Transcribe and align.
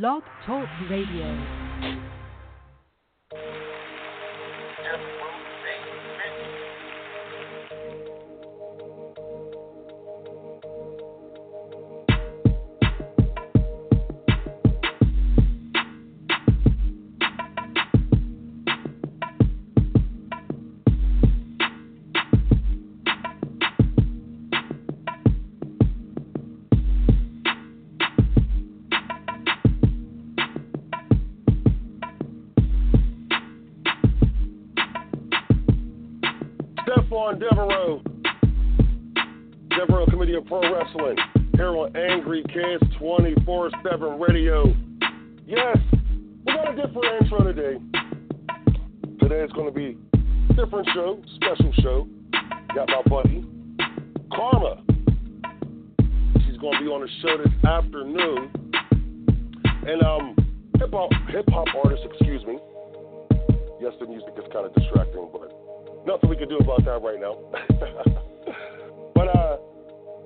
Blog 0.00 0.22
Talk 0.46 0.66
Radio. 0.88 2.11
Hip 60.92 61.00
hop 61.00 61.10
hip 61.30 61.44
hop 61.48 61.66
artists, 61.82 62.06
excuse 62.10 62.44
me. 62.44 62.58
Yes, 63.80 63.92
the 63.98 64.06
music 64.06 64.34
is 64.36 64.44
kind 64.52 64.66
of 64.66 64.74
distracting, 64.74 65.28
but 65.32 65.50
nothing 66.06 66.28
we 66.28 66.36
can 66.36 66.48
do 66.48 66.58
about 66.58 66.84
that 66.84 67.00
right 67.02 67.18
now. 67.18 67.36
but 69.14 69.28
uh, 69.28 69.56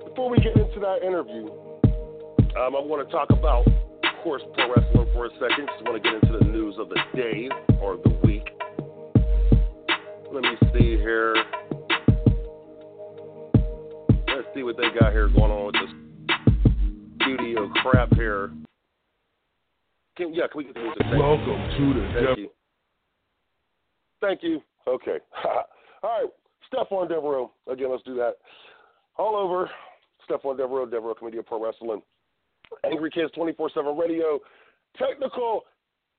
before 0.07 0.29
we 0.29 0.37
get 0.37 0.57
into 0.57 0.79
that 0.79 0.99
interview, 1.03 1.47
um, 2.59 2.75
I 2.75 2.81
want 2.83 3.07
to 3.07 3.11
talk 3.11 3.29
about, 3.29 3.65
of 3.65 4.23
course, 4.23 4.43
pro 4.53 4.73
wrestling 4.75 5.07
for 5.13 5.27
a 5.27 5.29
second. 5.39 5.69
Just 5.71 5.85
want 5.85 6.03
to 6.03 6.09
get 6.09 6.21
into 6.21 6.37
the 6.37 6.45
news 6.45 6.75
of 6.77 6.89
the 6.89 6.99
day 7.15 7.49
or 7.81 7.97
the 7.97 8.09
week. 8.23 8.47
Let 10.31 10.43
me 10.43 10.55
see 10.73 10.97
here. 10.97 11.35
Let's 14.27 14.47
see 14.53 14.63
what 14.63 14.75
they 14.77 14.89
got 14.99 15.13
here 15.13 15.29
going 15.29 15.51
on 15.51 15.65
with 15.67 15.75
this 15.75 15.91
studio 17.21 17.69
crap 17.81 18.13
here. 18.13 18.51
Can, 20.17 20.33
yeah, 20.33 20.47
can 20.51 20.57
we 20.57 20.63
get 20.65 20.73
the 20.73 20.81
music? 20.81 20.97
Thank 21.01 21.21
Welcome 21.21 21.47
you. 21.47 21.93
to 21.93 21.99
the 21.99 22.07
Thank 22.13 22.27
Def- 22.27 22.37
you. 22.37 22.49
Thank 24.19 24.43
you. 24.43 24.61
Okay. 24.87 25.17
All 26.03 26.21
right. 26.21 26.29
Stephon 26.71 27.07
Devereux. 27.07 27.49
Again, 27.71 27.91
let's 27.91 28.03
do 28.03 28.15
that. 28.15 28.33
All 29.17 29.35
over. 29.35 29.69
Stephon 30.29 30.57
Devereux, 30.57 30.89
Devereux 30.89 31.15
Committee 31.15 31.37
of 31.37 31.45
Pro 31.45 31.63
Wrestling. 31.63 32.01
Angry 32.83 33.11
Kids 33.11 33.31
24 33.35 33.69
7 33.73 33.97
Radio. 33.97 34.39
Technical 34.97 35.61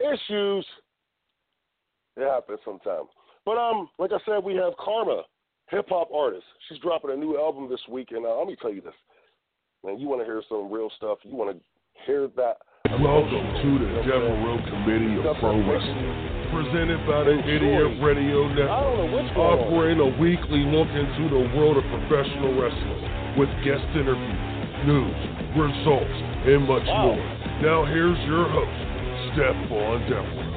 issues. 0.01 0.65
It 2.17 2.29
happens 2.29 2.61
sometimes. 2.65 3.09
But 3.45 3.59
um, 3.59 3.89
like 3.99 4.13
I 4.13 4.19
said, 4.25 4.45
we 4.45 4.55
have 4.57 4.75
Karmaa, 4.75 5.23
hip 5.71 5.87
hop 5.89 6.11
artist. 6.13 6.45
She's 6.69 6.79
dropping 6.79 7.11
a 7.11 7.17
new 7.17 7.39
album 7.39 7.69
this 7.69 7.81
week, 7.89 8.09
and 8.13 8.25
uh, 8.25 8.37
let 8.37 8.47
me 8.47 8.57
tell 8.61 8.73
you 8.73 8.81
this, 8.81 8.95
man. 9.85 9.99
You 9.99 10.09
want 10.09 10.21
to 10.21 10.25
hear 10.25 10.43
some 10.49 10.71
real 10.71 10.91
stuff? 10.97 11.19
You 11.23 11.35
want 11.37 11.57
to 11.57 11.65
hear 12.07 12.29
that? 12.37 12.59
Welcome 12.89 13.45
to 13.61 13.69
the 13.85 14.01
Devil 14.09 14.33
Devereux 14.33 14.65
Committee 14.65 15.21
of 15.21 15.37
Pro 15.45 15.61
Wrestling. 15.61 16.09
Presented 16.49 16.97
by 17.05 17.21
the 17.21 17.37
Idiot 17.37 18.01
Radio 18.01 18.49
Network. 18.49 18.73
don't 18.81 18.97
know 18.97 19.13
what's 19.13 19.29
going 19.37 19.61
on. 19.61 19.61
Offering 19.61 20.01
a 20.01 20.09
weekly 20.17 20.65
look 20.65 20.89
into 20.89 21.29
the 21.29 21.53
world 21.53 21.77
of 21.77 21.85
professional 21.85 22.57
wrestling 22.57 23.37
with 23.37 23.53
guest 23.61 23.85
interviews, 23.93 24.89
news, 24.89 25.21
results, 25.53 26.17
and 26.49 26.65
much 26.65 26.89
more. 26.89 27.21
Now 27.61 27.85
here's 27.85 28.17
your 28.25 28.49
host, 28.49 28.81
Stephon 29.37 30.09
Devereux. 30.09 30.49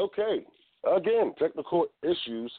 Okay. 0.00 0.48
Again, 0.88 1.34
technical 1.38 1.92
issues 2.02 2.50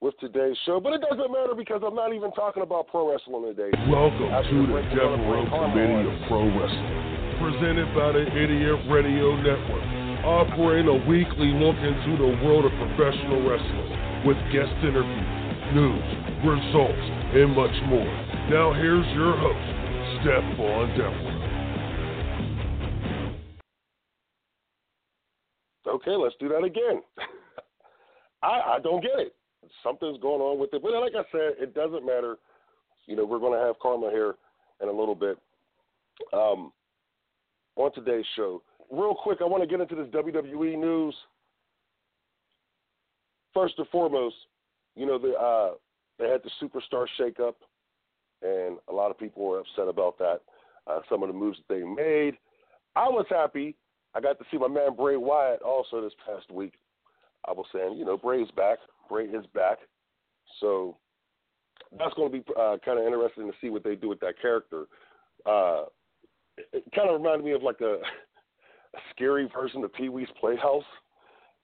with 0.00 0.14
today's 0.20 0.56
show, 0.66 0.80
but 0.80 0.92
it 0.92 1.00
doesn't 1.00 1.32
matter 1.32 1.54
because 1.56 1.82
I'm 1.84 1.94
not 1.94 2.12
even 2.12 2.30
talking 2.32 2.62
about 2.62 2.88
pro 2.88 3.10
wrestling 3.10 3.54
today. 3.54 3.70
Welcome 3.88 4.28
After 4.32 4.50
to 4.50 4.66
the 4.68 4.82
Devereux 4.92 5.48
Committee 5.48 6.04
of 6.04 6.16
Pro 6.28 6.44
Wrestling. 6.44 7.14
Presented 7.40 7.88
by 7.96 8.12
the 8.12 8.24
Idiot 8.28 8.78
Radio 8.90 9.36
Network. 9.40 9.84
Offering 10.24 10.88
a 10.88 10.98
weekly 11.08 11.52
look 11.56 11.76
into 11.76 12.16
the 12.16 12.30
world 12.44 12.64
of 12.64 12.72
professional 12.80 13.44
wrestling 13.44 14.24
with 14.24 14.36
guest 14.52 14.72
interviews, 14.80 15.28
news, 15.76 16.06
results, 16.44 17.04
and 17.36 17.52
much 17.52 17.76
more. 17.88 18.08
Now 18.48 18.72
here's 18.72 19.06
your 19.12 19.36
host, 19.36 19.66
Stephon 20.20 20.96
Devereux. 20.96 21.44
Okay, 25.86 26.16
let's 26.16 26.34
do 26.40 26.48
that 26.48 26.64
again. 26.64 27.02
I, 28.42 28.76
I 28.76 28.78
don't 28.82 29.02
get 29.02 29.18
it. 29.18 29.34
Something's 29.82 30.20
going 30.20 30.40
on 30.40 30.58
with 30.58 30.72
it. 30.74 30.82
But 30.82 30.92
like 30.92 31.14
I 31.14 31.24
said, 31.30 31.62
it 31.62 31.74
doesn't 31.74 32.04
matter. 32.04 32.36
You 33.06 33.16
know, 33.16 33.24
we're 33.24 33.38
going 33.38 33.58
to 33.58 33.64
have 33.64 33.78
Karmaa 33.78 34.10
here 34.10 34.34
in 34.82 34.88
a 34.88 34.92
little 34.92 35.14
bit. 35.14 35.38
Um, 36.32 36.72
on 37.76 37.92
today's 37.92 38.24
show, 38.36 38.62
real 38.90 39.14
quick, 39.14 39.38
I 39.40 39.44
want 39.44 39.62
to 39.62 39.68
get 39.68 39.80
into 39.80 39.96
this 39.96 40.12
WWE 40.14 40.78
news. 40.78 41.14
First 43.52 43.74
and 43.78 43.88
foremost, 43.88 44.36
you 44.96 45.06
know, 45.06 45.18
the, 45.18 45.32
uh, 45.32 45.74
they 46.18 46.28
had 46.28 46.40
the 46.42 46.50
superstar 46.62 47.06
shakeup, 47.20 47.54
and 48.42 48.78
a 48.88 48.92
lot 48.92 49.10
of 49.10 49.18
people 49.18 49.44
were 49.44 49.60
upset 49.60 49.88
about 49.88 50.18
that. 50.18 50.40
Uh, 50.86 51.00
some 51.08 51.22
of 51.22 51.28
the 51.28 51.34
moves 51.34 51.58
that 51.58 51.74
they 51.74 51.82
made. 51.82 52.34
I 52.94 53.08
was 53.08 53.26
happy 53.28 53.76
I 54.14 54.20
got 54.20 54.38
to 54.38 54.44
see 54.50 54.58
my 54.58 54.68
man 54.68 54.94
Bray 54.94 55.16
Wyatt 55.16 55.62
also 55.62 56.00
this 56.00 56.12
past 56.24 56.50
week. 56.50 56.74
I 57.46 57.52
was 57.52 57.66
saying, 57.74 57.98
you 57.98 58.04
know, 58.04 58.16
Bray's 58.16 58.50
back. 58.56 58.78
Bray 59.08 59.26
is 59.26 59.46
back. 59.54 59.78
So 60.60 60.96
that's 61.98 62.14
going 62.14 62.30
to 62.30 62.38
be 62.38 62.44
uh, 62.58 62.76
kind 62.84 62.98
of 62.98 63.06
interesting 63.06 63.46
to 63.46 63.52
see 63.60 63.70
what 63.70 63.84
they 63.84 63.94
do 63.94 64.08
with 64.08 64.20
that 64.20 64.40
character. 64.40 64.84
Uh, 65.46 65.84
it, 66.56 66.68
it 66.72 66.84
kind 66.94 67.08
of 67.08 67.20
reminded 67.20 67.44
me 67.44 67.52
of 67.52 67.62
like 67.62 67.80
a, 67.80 67.94
a 67.94 69.00
scary 69.14 69.48
version 69.54 69.84
of 69.84 69.92
Pee 69.94 70.08
Wee's 70.08 70.28
Playhouse. 70.40 70.84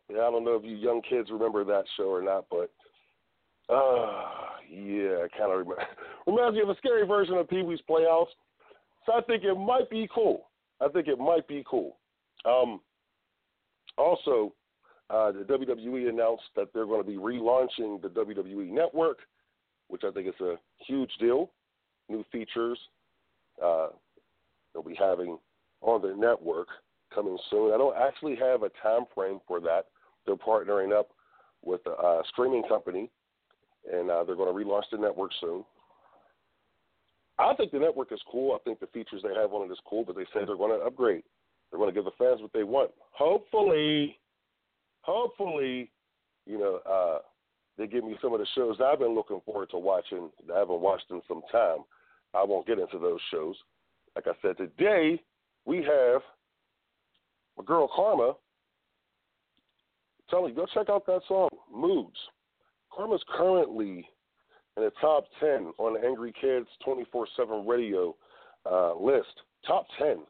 Yeah, 0.08 0.22
I 0.22 0.30
don't 0.30 0.44
know 0.44 0.56
if 0.56 0.64
you 0.64 0.76
young 0.76 1.02
kids 1.08 1.30
remember 1.30 1.64
that 1.64 1.84
show 1.96 2.10
or 2.10 2.22
not, 2.22 2.46
but 2.50 2.70
uh, 3.72 4.22
yeah, 4.68 5.26
kind 5.38 5.52
of 5.52 5.66
rem- 5.66 5.86
reminds 6.26 6.56
me 6.56 6.62
of 6.62 6.68
a 6.68 6.76
scary 6.76 7.06
version 7.06 7.34
of 7.34 7.48
Pee 7.48 7.62
Wee's 7.62 7.80
Playhouse. 7.86 8.28
So 9.06 9.12
I 9.12 9.20
think 9.22 9.44
it 9.44 9.54
might 9.54 9.88
be 9.88 10.08
cool. 10.12 10.48
I 10.80 10.88
think 10.88 11.08
it 11.08 11.18
might 11.18 11.46
be 11.46 11.64
cool. 11.68 11.98
Um, 12.44 12.80
also, 13.96 14.52
uh, 15.10 15.32
the 15.32 15.40
WWE 15.40 16.08
announced 16.08 16.44
that 16.56 16.68
they're 16.72 16.86
going 16.86 17.02
to 17.02 17.08
be 17.08 17.16
relaunching 17.16 18.00
the 18.00 18.08
WWE 18.08 18.70
Network, 18.70 19.18
which 19.88 20.02
I 20.04 20.10
think 20.10 20.28
is 20.28 20.40
a 20.40 20.54
huge 20.86 21.10
deal. 21.18 21.50
New 22.08 22.24
features 22.32 22.78
uh, 23.62 23.88
they'll 24.72 24.82
be 24.82 24.96
having 24.98 25.38
on 25.80 26.02
the 26.02 26.14
network 26.14 26.68
coming 27.14 27.38
soon. 27.50 27.72
I 27.72 27.78
don't 27.78 27.96
actually 27.96 28.36
have 28.36 28.62
a 28.62 28.70
time 28.82 29.04
frame 29.14 29.40
for 29.46 29.60
that. 29.60 29.86
They're 30.26 30.36
partnering 30.36 30.96
up 30.96 31.08
with 31.62 31.80
a 31.86 31.90
uh, 31.90 32.22
streaming 32.32 32.62
company, 32.68 33.10
and 33.92 34.10
uh, 34.10 34.24
they're 34.24 34.36
going 34.36 34.54
to 34.54 34.64
relaunch 34.64 34.84
the 34.92 34.98
network 34.98 35.32
soon. 35.40 35.64
I 37.38 37.54
think 37.54 37.72
the 37.72 37.78
network 37.78 38.12
is 38.12 38.20
cool. 38.30 38.54
I 38.54 38.58
think 38.64 38.80
the 38.80 38.86
features 38.88 39.22
they 39.22 39.34
have 39.34 39.52
on 39.52 39.68
it 39.68 39.72
is 39.72 39.78
cool, 39.88 40.04
but 40.04 40.14
they 40.14 40.24
say 40.24 40.44
they're 40.46 40.56
going 40.56 40.78
to 40.78 40.84
upgrade. 40.84 41.22
They're 41.70 41.78
going 41.78 41.92
to 41.92 41.94
give 41.94 42.04
the 42.04 42.10
fans 42.18 42.42
what 42.42 42.52
they 42.52 42.64
want. 42.64 42.90
Hopefully, 43.12 44.18
hopefully, 45.02 45.90
you 46.46 46.58
know, 46.58 46.80
uh, 46.88 47.18
they 47.78 47.86
give 47.86 48.04
me 48.04 48.16
some 48.20 48.32
of 48.34 48.40
the 48.40 48.46
shows 48.54 48.76
I've 48.84 48.98
been 48.98 49.14
looking 49.14 49.40
forward 49.44 49.70
to 49.70 49.78
watching 49.78 50.30
I 50.54 50.58
haven't 50.58 50.80
watched 50.80 51.10
in 51.10 51.22
some 51.26 51.42
time. 51.50 51.78
I 52.34 52.44
won't 52.44 52.66
get 52.66 52.78
into 52.78 52.98
those 52.98 53.20
shows. 53.30 53.56
Like 54.14 54.26
I 54.26 54.32
said, 54.42 54.56
today 54.56 55.20
we 55.64 55.78
have 55.78 56.22
my 57.56 57.64
girl 57.64 57.88
Karmaa. 57.88 58.34
Tell 60.28 60.46
me, 60.46 60.52
go 60.52 60.66
check 60.72 60.88
out 60.88 61.06
that 61.06 61.22
song, 61.26 61.48
Moods. 61.72 62.16
Karmaa's 62.92 63.24
currently 63.36 64.08
in 64.76 64.84
the 64.84 64.92
top 65.00 65.24
10 65.40 65.72
on 65.78 65.94
the 65.94 66.06
Angry 66.06 66.32
Kids 66.40 66.66
24 66.84 67.26
7 67.36 67.66
radio 67.66 68.14
uh, 68.70 68.94
list. 68.94 69.42
Top 69.66 69.86
10. 69.98 70.08
It's 70.08 70.20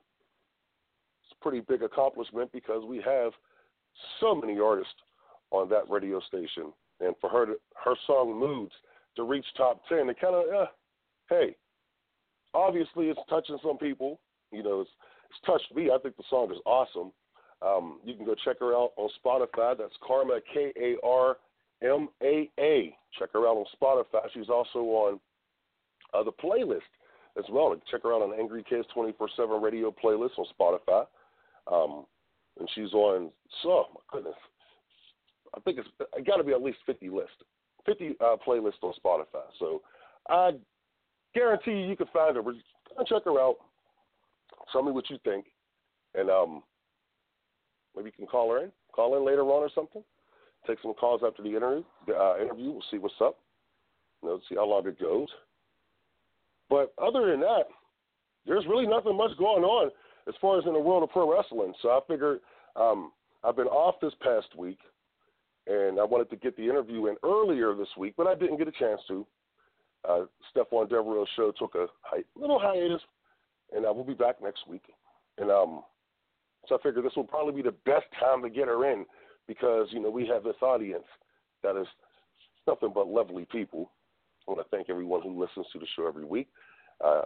a 1.32 1.42
pretty 1.42 1.60
big 1.60 1.82
accomplishment 1.82 2.50
because 2.52 2.84
we 2.86 2.98
have 3.04 3.32
so 4.20 4.34
many 4.34 4.58
artists 4.58 4.94
on 5.50 5.68
that 5.70 5.88
radio 5.88 6.20
station. 6.20 6.72
And 7.00 7.14
for 7.20 7.30
her 7.30 7.46
to, 7.46 7.54
her 7.84 7.94
song 8.06 8.38
Moods 8.38 8.72
to 9.16 9.22
reach 9.24 9.46
top 9.56 9.82
10, 9.88 10.08
it 10.08 10.20
kind 10.20 10.34
of, 10.34 10.44
uh, 10.54 10.66
hey, 11.28 11.56
obviously 12.54 13.06
it's 13.06 13.20
touching 13.28 13.58
some 13.62 13.78
people. 13.78 14.20
You 14.52 14.62
know, 14.62 14.80
it's, 14.80 14.90
it's 15.30 15.40
touched 15.46 15.74
me. 15.74 15.90
I 15.90 15.98
think 15.98 16.16
the 16.16 16.24
song 16.28 16.50
is 16.50 16.58
awesome. 16.66 17.12
Um, 17.62 18.00
you 18.04 18.14
can 18.14 18.24
go 18.24 18.34
check 18.44 18.56
her 18.60 18.74
out 18.74 18.92
on 18.96 19.10
Spotify. 19.24 19.76
That's 19.76 19.92
Karmaa 20.08 20.40
K 20.52 20.72
A 20.80 21.06
R 21.06 21.36
M 21.82 22.08
A 22.22 22.50
A. 22.58 22.96
Check 23.18 23.30
her 23.32 23.46
out 23.46 23.56
on 23.56 23.66
Spotify. 23.80 24.26
She's 24.32 24.48
also 24.48 24.78
on 24.78 25.20
uh, 26.14 26.22
the 26.22 26.32
playlist 26.32 26.80
as 27.38 27.44
well. 27.50 27.74
Check 27.90 28.02
her 28.02 28.14
out 28.14 28.22
on 28.22 28.38
Angry 28.38 28.64
Kids 28.68 28.86
24 28.94 29.28
7 29.36 29.62
radio 29.62 29.94
playlist 30.02 30.38
on 30.38 30.46
Spotify. 30.58 31.04
Um, 31.70 32.06
and 32.60 32.68
she's 32.74 32.92
on, 32.92 33.30
so, 33.62 33.86
my 33.94 34.00
goodness, 34.12 34.34
I 35.56 35.60
think 35.60 35.78
it's 35.78 35.88
it 36.16 36.26
got 36.26 36.36
to 36.36 36.44
be 36.44 36.52
at 36.52 36.62
least 36.62 36.78
50 36.86 37.08
list, 37.08 37.32
50 37.86 38.16
uh, 38.20 38.36
playlists 38.46 38.82
on 38.82 38.92
Spotify. 39.04 39.42
So 39.58 39.82
I 40.28 40.52
guarantee 41.34 41.72
you, 41.72 41.88
you 41.88 41.96
can 41.96 42.06
find 42.12 42.36
her. 42.36 42.42
Check 43.06 43.24
her 43.24 43.40
out. 43.40 43.56
Tell 44.72 44.82
me 44.82 44.92
what 44.92 45.10
you 45.10 45.18
think. 45.24 45.46
And 46.14 46.30
um, 46.30 46.62
maybe 47.96 48.06
you 48.10 48.12
can 48.12 48.26
call 48.26 48.52
her 48.52 48.64
in, 48.64 48.72
call 48.92 49.16
in 49.16 49.24
later 49.24 49.42
on 49.42 49.62
or 49.62 49.70
something. 49.74 50.02
Take 50.66 50.78
some 50.82 50.94
calls 50.94 51.22
after 51.26 51.42
the 51.42 51.48
interview. 51.48 51.82
Uh, 52.08 52.36
interview. 52.40 52.72
We'll 52.72 52.84
see 52.90 52.98
what's 52.98 53.14
up. 53.20 53.38
You 54.22 54.28
know, 54.28 54.40
see 54.48 54.56
how 54.56 54.66
long 54.66 54.86
it 54.86 55.00
goes. 55.00 55.28
But 56.68 56.92
other 57.02 57.30
than 57.30 57.40
that, 57.40 57.64
there's 58.46 58.66
really 58.66 58.86
nothing 58.86 59.16
much 59.16 59.36
going 59.38 59.64
on 59.64 59.90
as 60.30 60.36
far 60.40 60.58
as 60.58 60.64
in 60.64 60.72
the 60.72 60.78
world 60.78 61.02
of 61.02 61.10
pro 61.10 61.30
wrestling. 61.30 61.74
So 61.82 61.88
I 61.90 62.00
figured 62.06 62.38
um, 62.76 63.10
I've 63.42 63.56
been 63.56 63.66
off 63.66 63.96
this 64.00 64.12
past 64.22 64.56
week, 64.56 64.78
and 65.66 65.98
I 65.98 66.04
wanted 66.04 66.30
to 66.30 66.36
get 66.36 66.56
the 66.56 66.62
interview 66.62 67.08
in 67.08 67.16
earlier 67.24 67.74
this 67.74 67.88
week, 67.98 68.14
but 68.16 68.28
I 68.28 68.34
didn't 68.36 68.58
get 68.58 68.68
a 68.68 68.72
chance 68.72 69.00
to. 69.08 69.26
Uh, 70.08 70.20
Stephon 70.54 70.88
Devereux 70.88 71.26
show 71.36 71.52
took 71.58 71.74
a 71.74 71.86
hi- 72.02 72.24
little 72.34 72.58
hiatus, 72.58 73.02
and 73.74 73.84
I 73.84 73.90
will 73.90 74.04
be 74.04 74.14
back 74.14 74.42
next 74.42 74.66
week. 74.66 74.84
And 75.36 75.50
um, 75.50 75.82
so 76.68 76.76
I 76.76 76.82
figured 76.82 77.04
this 77.04 77.16
will 77.16 77.24
probably 77.24 77.54
be 77.54 77.62
the 77.62 77.76
best 77.84 78.06
time 78.18 78.42
to 78.42 78.50
get 78.50 78.68
her 78.68 78.90
in 78.90 79.04
because 79.46 79.88
you 79.90 80.00
know 80.00 80.10
we 80.10 80.26
have 80.28 80.44
this 80.44 80.56
audience 80.62 81.04
that 81.62 81.76
is 81.76 81.86
nothing 82.66 82.92
but 82.94 83.08
lovely 83.08 83.46
people. 83.50 83.90
I 84.46 84.52
want 84.52 84.66
to 84.66 84.76
thank 84.76 84.88
everyone 84.88 85.22
who 85.22 85.38
listens 85.38 85.66
to 85.72 85.78
the 85.78 85.86
show 85.96 86.06
every 86.06 86.24
week. 86.24 86.48
Uh, 87.04 87.22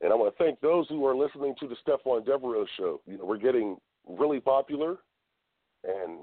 and 0.00 0.12
I 0.12 0.16
want 0.16 0.36
to 0.36 0.42
thank 0.42 0.60
those 0.60 0.88
who 0.88 1.04
are 1.06 1.16
listening 1.16 1.54
to 1.60 1.68
the 1.68 1.76
Stephon 1.86 2.24
Devereux 2.24 2.66
show. 2.76 3.00
You 3.06 3.18
know, 3.18 3.24
we're 3.24 3.38
getting 3.38 3.76
really 4.06 4.40
popular, 4.40 4.96
and 5.84 6.20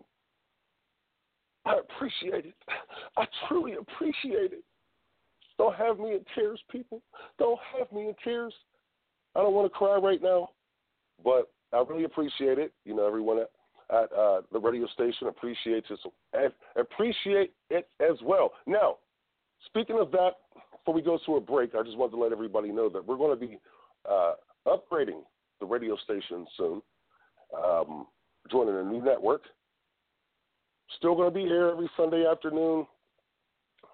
I 1.66 1.80
appreciate 1.80 2.46
it. 2.46 2.56
I 3.18 3.26
truly 3.48 3.74
appreciate 3.74 4.54
it. 4.54 4.64
Don't 5.58 5.76
have 5.76 6.00
me 6.00 6.14
in 6.14 6.22
tears, 6.36 6.60
people. 6.72 7.02
Don't 7.40 7.60
have 7.78 7.92
me 7.92 8.08
in 8.10 8.16
tears. 8.24 8.54
I 9.36 9.42
don't 9.42 9.54
want 9.54 9.72
to 9.72 9.78
cry 9.78 9.96
right 9.98 10.22
now, 10.22 10.50
but 11.24 11.52
I 11.74 11.84
really 11.88 12.06
appreciate 12.06 12.58
it. 12.60 12.74
You 12.86 12.96
know, 12.96 13.06
everyone 13.06 13.40
at, 13.40 13.50
at 13.96 14.12
uh, 14.14 14.42
the 14.52 14.60
radio 14.60 14.88
station 14.88 15.28
appreciates 15.28 15.88
it. 15.90 16.00
So, 16.04 16.14
appreciate 16.76 17.54
it 17.70 17.88
as 18.00 18.18
well. 18.24 18.54
Now, 18.66 18.98
speaking 19.66 20.00
of 20.00 20.12
that, 20.12 20.32
before 20.88 20.96
we 20.96 21.02
go 21.02 21.20
to 21.26 21.36
a 21.36 21.42
break, 21.42 21.76
I 21.76 21.84
just 21.84 21.98
wanted 21.98 22.12
to 22.12 22.24
let 22.24 22.32
everybody 22.32 22.72
know 22.72 22.88
that 22.88 23.06
we're 23.06 23.18
going 23.18 23.38
to 23.38 23.46
be 23.46 23.60
uh, 24.10 24.36
upgrading 24.66 25.20
the 25.60 25.66
radio 25.66 25.98
station 25.98 26.48
soon, 26.56 26.82
um, 27.62 28.08
joining 28.50 28.78
a 28.78 28.84
new 28.84 29.04
network. 29.04 29.42
Still 30.96 31.14
going 31.14 31.28
to 31.28 31.36
be 31.36 31.42
here 31.42 31.68
every 31.68 31.90
Sunday 31.98 32.26
afternoon. 32.26 32.88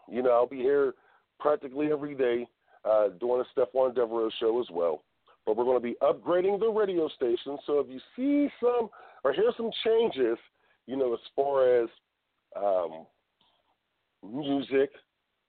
You 0.08 0.22
know, 0.22 0.30
I'll 0.34 0.46
be 0.46 0.58
here 0.58 0.94
practically 1.40 1.92
every 1.92 2.14
day 2.14 2.48
uh, 2.86 3.08
doing 3.20 3.42
a 3.44 3.60
Stephon 3.60 3.96
Devereux 3.96 4.30
show 4.40 4.62
as 4.62 4.68
well. 4.72 5.04
But 5.48 5.58
we're 5.58 5.66
going 5.66 5.82
to 5.82 5.84
be 5.84 5.96
upgrading 6.04 6.60
the 6.60 6.70
radio 6.70 7.08
station. 7.08 7.58
So 7.66 7.80
if 7.80 7.88
you 7.90 8.00
see 8.16 8.54
some 8.60 8.92
or 9.24 9.34
hear 9.34 9.52
some 9.58 9.72
changes, 9.84 10.38
you 10.86 10.96
know, 10.96 11.12
as 11.16 11.20
far 11.36 11.76
as 11.76 11.90
um, 12.56 13.08
music, 14.24 14.92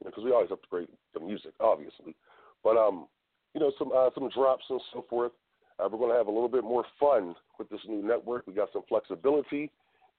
because 0.04 0.24
we 0.24 0.32
always 0.32 0.50
upgrade 0.50 0.88
the 1.12 1.20
music, 1.20 1.52
obviously. 1.60 2.14
But 2.62 2.76
um, 2.76 3.06
you 3.54 3.60
know, 3.60 3.72
some 3.78 3.90
uh, 3.96 4.10
some 4.14 4.28
drops 4.30 4.64
and 4.68 4.80
so 4.92 5.04
forth. 5.08 5.32
Uh, 5.78 5.88
we're 5.90 5.98
going 5.98 6.10
to 6.10 6.16
have 6.16 6.28
a 6.28 6.30
little 6.30 6.48
bit 6.48 6.62
more 6.62 6.84
fun 7.00 7.34
with 7.58 7.68
this 7.68 7.80
new 7.88 8.06
network. 8.06 8.46
We 8.46 8.54
got 8.54 8.68
some 8.72 8.82
flexibility, 8.88 9.70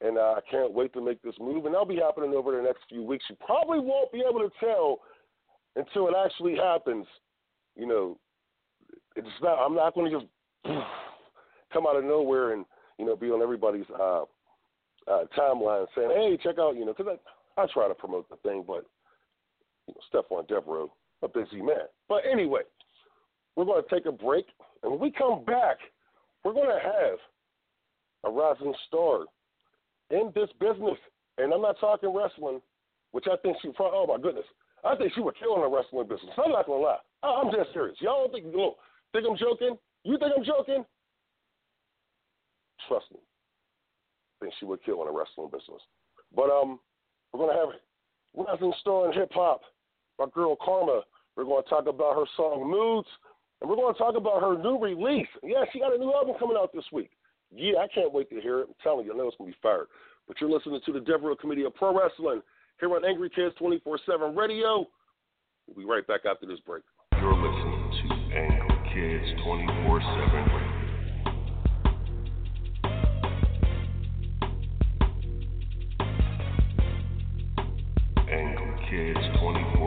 and 0.01 0.17
uh, 0.17 0.35
I 0.37 0.39
can't 0.49 0.73
wait 0.73 0.91
to 0.93 1.01
make 1.01 1.21
this 1.21 1.35
move. 1.39 1.65
And 1.65 1.73
that'll 1.73 1.85
be 1.85 1.95
happening 1.95 2.33
over 2.33 2.55
the 2.55 2.61
next 2.61 2.81
few 2.89 3.03
weeks. 3.03 3.25
You 3.29 3.37
probably 3.45 3.79
won't 3.79 4.11
be 4.11 4.23
able 4.27 4.39
to 4.39 4.49
tell 4.59 4.99
until 5.75 6.07
it 6.07 6.13
actually 6.25 6.55
happens. 6.55 7.05
You 7.77 7.87
know, 7.87 8.17
it's 9.15 9.27
not. 9.41 9.63
I'm 9.65 9.75
not 9.75 9.95
going 9.95 10.11
to 10.11 10.19
just 10.19 10.31
come 11.73 11.87
out 11.87 11.95
of 11.95 12.03
nowhere 12.03 12.53
and 12.53 12.65
you 12.97 13.05
know 13.05 13.15
be 13.15 13.27
on 13.27 13.41
everybody's 13.41 13.85
uh, 13.97 14.23
uh, 15.07 15.23
timeline 15.37 15.85
saying, 15.95 16.11
"Hey, 16.11 16.37
check 16.41 16.59
out," 16.59 16.75
you 16.75 16.85
know, 16.85 16.93
because 16.97 17.17
I, 17.57 17.61
I 17.61 17.67
try 17.73 17.87
to 17.87 17.95
promote 17.95 18.29
the 18.29 18.37
thing, 18.37 18.63
but 18.65 18.85
you 19.87 19.93
know, 19.93 20.21
Stephon 20.21 20.47
Devereux, 20.47 20.89
a 21.23 21.27
busy 21.27 21.61
man. 21.61 21.87
But 22.09 22.23
anyway, 22.29 22.61
we're 23.55 23.65
going 23.65 23.83
to 23.83 23.95
take 23.95 24.05
a 24.05 24.11
break, 24.11 24.45
and 24.83 24.91
when 24.91 25.01
we 25.01 25.11
come 25.11 25.43
back, 25.45 25.77
we're 26.43 26.53
going 26.53 26.69
to 26.69 26.79
have 26.79 27.17
a 28.25 28.29
rising 28.29 28.73
star 28.87 29.25
in 30.11 30.31
this 30.35 30.49
business. 30.59 30.97
And 31.37 31.53
I'm 31.53 31.61
not 31.61 31.79
talking 31.79 32.13
wrestling, 32.15 32.61
which 33.11 33.25
I 33.31 33.35
think 33.37 33.57
she 33.61 33.69
probably, 33.69 33.99
oh 33.99 34.07
my 34.07 34.21
goodness, 34.21 34.45
I 34.83 34.95
think 34.95 35.13
she 35.13 35.21
would 35.21 35.37
kill 35.37 35.55
in 35.55 35.61
the 35.61 35.67
wrestling 35.67 36.07
business. 36.07 36.31
I'm 36.37 36.51
not 36.51 36.65
going 36.65 36.81
to 36.81 36.85
lie. 36.85 37.03
I'm 37.23 37.51
just 37.51 37.73
serious. 37.73 37.97
Y'all 37.99 38.27
don't 38.27 38.31
think, 38.31 38.55
look, 38.55 38.77
think 39.11 39.25
I'm 39.29 39.37
joking? 39.37 39.77
You 40.03 40.17
think 40.17 40.31
I'm 40.37 40.43
joking? 40.43 40.85
Trust 42.87 43.05
me. 43.11 43.19
I 43.19 44.45
think 44.45 44.53
she 44.59 44.65
would 44.65 44.83
kill 44.83 45.01
in 45.01 45.07
the 45.07 45.17
wrestling 45.17 45.49
business. 45.51 45.81
But 46.35 46.51
um, 46.51 46.79
we're 47.33 47.45
going 47.45 47.55
to 47.55 47.59
have 47.59 48.47
rising 48.47 48.73
star 48.79 49.07
in 49.07 49.13
hip 49.13 49.31
hop, 49.33 49.61
my 50.19 50.25
girl 50.33 50.55
Karmaa. 50.55 51.01
We're 51.35 51.43
going 51.43 51.63
to 51.63 51.69
talk 51.69 51.87
about 51.87 52.15
her 52.15 52.25
song 52.37 52.69
Moods. 52.69 53.07
And 53.61 53.69
we're 53.69 53.75
going 53.75 53.93
to 53.93 53.97
talk 53.97 54.15
about 54.15 54.41
her 54.41 54.57
new 54.61 54.77
release. 54.77 55.27
Yeah, 55.43 55.63
she 55.71 55.79
got 55.79 55.95
a 55.95 55.97
new 55.97 56.13
album 56.13 56.35
coming 56.39 56.57
out 56.59 56.73
this 56.73 56.85
week. 56.91 57.11
Yeah, 57.53 57.79
I 57.79 57.87
can't 57.87 58.13
wait 58.13 58.29
to 58.29 58.41
hear 58.41 58.59
it. 58.59 58.67
I'm 58.67 58.75
telling 58.83 59.05
you, 59.05 59.13
I 59.13 59.17
know 59.17 59.27
it's 59.27 59.37
going 59.37 59.51
to 59.51 59.55
be 59.55 59.61
fired. 59.61 59.87
But 60.27 60.41
you're 60.41 60.49
listening 60.49 60.81
to 60.85 60.91
the 60.91 60.99
Devereux 60.99 61.35
Committee 61.37 61.63
of 61.63 61.75
Pro 61.75 61.97
Wrestling 61.97 62.41
here 62.79 62.93
on 62.95 63.05
Angry 63.05 63.29
Kids 63.29 63.55
24 63.57 63.99
7 64.05 64.35
Radio. 64.35 64.85
We'll 65.67 65.77
be 65.77 65.85
right 65.85 66.05
back 66.05 66.21
after 66.29 66.45
this 66.45 66.59
break. 66.65 66.83
You're 67.13 67.33
listening 67.33 67.91
to 68.01 68.13
Angry 68.35 68.75
Kids 68.93 69.41
24 69.43 70.01
7 70.01 70.45
Radio. 70.53 70.75
Angry 78.27 78.73
Kids 78.89 79.19
24 79.39 79.74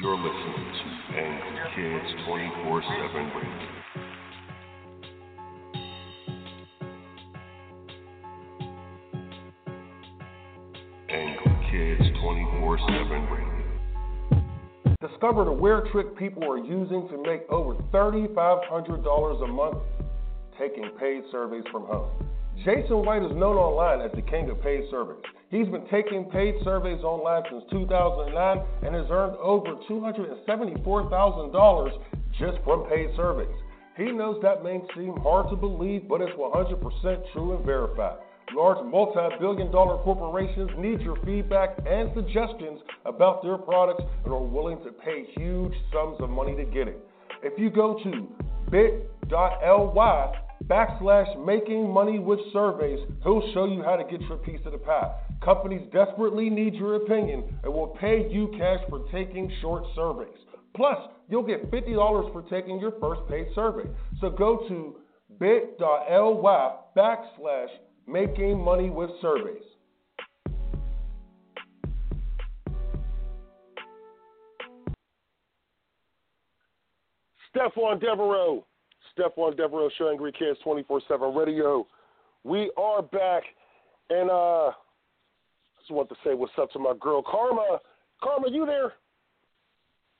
You're 0.00 0.16
listening 0.16 0.54
to 0.56 0.86
Angry 1.14 1.60
Kids 1.76 2.08
24/7 2.26 3.34
Radio. 3.36 3.68
Angry 11.10 11.54
Kids 11.70 12.18
24/7 12.18 13.28
Radio. 13.28 13.60
Discover 15.06 15.44
the 15.44 15.52
weird 15.52 15.90
trick 15.90 16.16
people 16.16 16.50
are 16.50 16.56
using 16.56 17.06
to 17.10 17.18
make 17.18 17.42
over 17.50 17.74
$3,500 17.92 19.42
a 19.42 19.46
month 19.46 19.82
taking 20.58 20.88
paid 20.98 21.24
surveys 21.30 21.66
from 21.70 21.84
home. 21.84 22.08
Jason 22.58 23.06
White 23.06 23.22
is 23.22 23.30
known 23.32 23.56
online 23.56 24.02
as 24.04 24.10
the 24.14 24.22
king 24.22 24.50
of 24.50 24.60
paid 24.62 24.84
surveys. 24.90 25.22
He's 25.50 25.68
been 25.68 25.86
taking 25.90 26.26
paid 26.26 26.56
surveys 26.62 27.02
online 27.02 27.44
since 27.50 27.64
2009 27.70 28.62
and 28.82 28.94
has 28.94 29.06
earned 29.10 29.36
over 29.38 29.76
$274,000 29.88 31.90
just 32.38 32.58
from 32.64 32.84
paid 32.84 33.08
surveys. 33.16 33.48
He 33.96 34.12
knows 34.12 34.38
that 34.42 34.62
may 34.62 34.82
seem 34.94 35.16
hard 35.22 35.48
to 35.50 35.56
believe, 35.56 36.06
but 36.06 36.20
it's 36.20 36.36
100% 36.38 37.32
true 37.32 37.56
and 37.56 37.64
verified. 37.64 38.18
Large 38.54 38.84
multi 38.84 39.36
billion 39.38 39.70
dollar 39.70 39.96
corporations 40.02 40.70
need 40.76 41.00
your 41.00 41.16
feedback 41.24 41.78
and 41.86 42.10
suggestions 42.14 42.80
about 43.06 43.42
their 43.42 43.56
products 43.56 44.04
and 44.24 44.34
are 44.34 44.42
willing 44.42 44.82
to 44.84 44.92
pay 44.92 45.24
huge 45.36 45.72
sums 45.92 46.20
of 46.20 46.28
money 46.30 46.54
to 46.56 46.64
get 46.64 46.88
it. 46.88 46.98
If 47.42 47.58
you 47.58 47.70
go 47.70 47.98
to 48.02 48.28
bit.ly 48.70 50.32
backslash 50.64 51.44
making 51.44 51.92
money 51.92 52.18
with 52.18 52.40
surveys, 52.52 53.00
he'll 53.22 53.52
show 53.52 53.64
you 53.66 53.82
how 53.82 53.96
to 53.96 54.04
get 54.04 54.20
your 54.22 54.38
piece 54.38 54.60
of 54.64 54.72
the 54.72 54.78
pie. 54.78 55.14
Companies 55.42 55.82
desperately 55.92 56.50
need 56.50 56.74
your 56.74 56.96
opinion 56.96 57.44
and 57.62 57.72
will 57.72 57.88
pay 57.88 58.28
you 58.30 58.52
cash 58.58 58.80
for 58.88 59.06
taking 59.10 59.50
short 59.60 59.84
surveys. 59.94 60.36
Plus, 60.76 60.98
you'll 61.28 61.46
get 61.46 61.70
$50 61.70 62.32
for 62.32 62.42
taking 62.50 62.78
your 62.78 62.92
first 63.00 63.20
paid 63.28 63.46
survey. 63.54 63.88
So 64.20 64.30
go 64.30 64.64
to 64.68 64.96
bit.ly 65.38 66.76
backslash 66.96 67.68
making 68.06 68.62
money 68.62 68.90
with 68.90 69.10
surveys. 69.20 69.62
Stephon 77.54 78.00
Devereux. 78.00 78.62
Stephon 79.20 79.56
Devereux 79.56 79.90
Show 79.98 80.10
Angry 80.10 80.32
Kids 80.32 80.58
24 80.64 81.02
7 81.08 81.34
Radio. 81.34 81.86
We 82.44 82.70
are 82.76 83.02
back. 83.02 83.42
And 84.08 84.30
uh, 84.30 84.68
I 84.68 84.72
just 85.78 85.90
want 85.90 86.08
to 86.08 86.14
say 86.24 86.34
what's 86.34 86.52
up 86.58 86.70
to 86.72 86.78
my 86.78 86.94
girl, 86.98 87.22
Karmaa. 87.22 87.78
Karmaa, 88.22 88.50
you 88.52 88.66
there? 88.66 88.94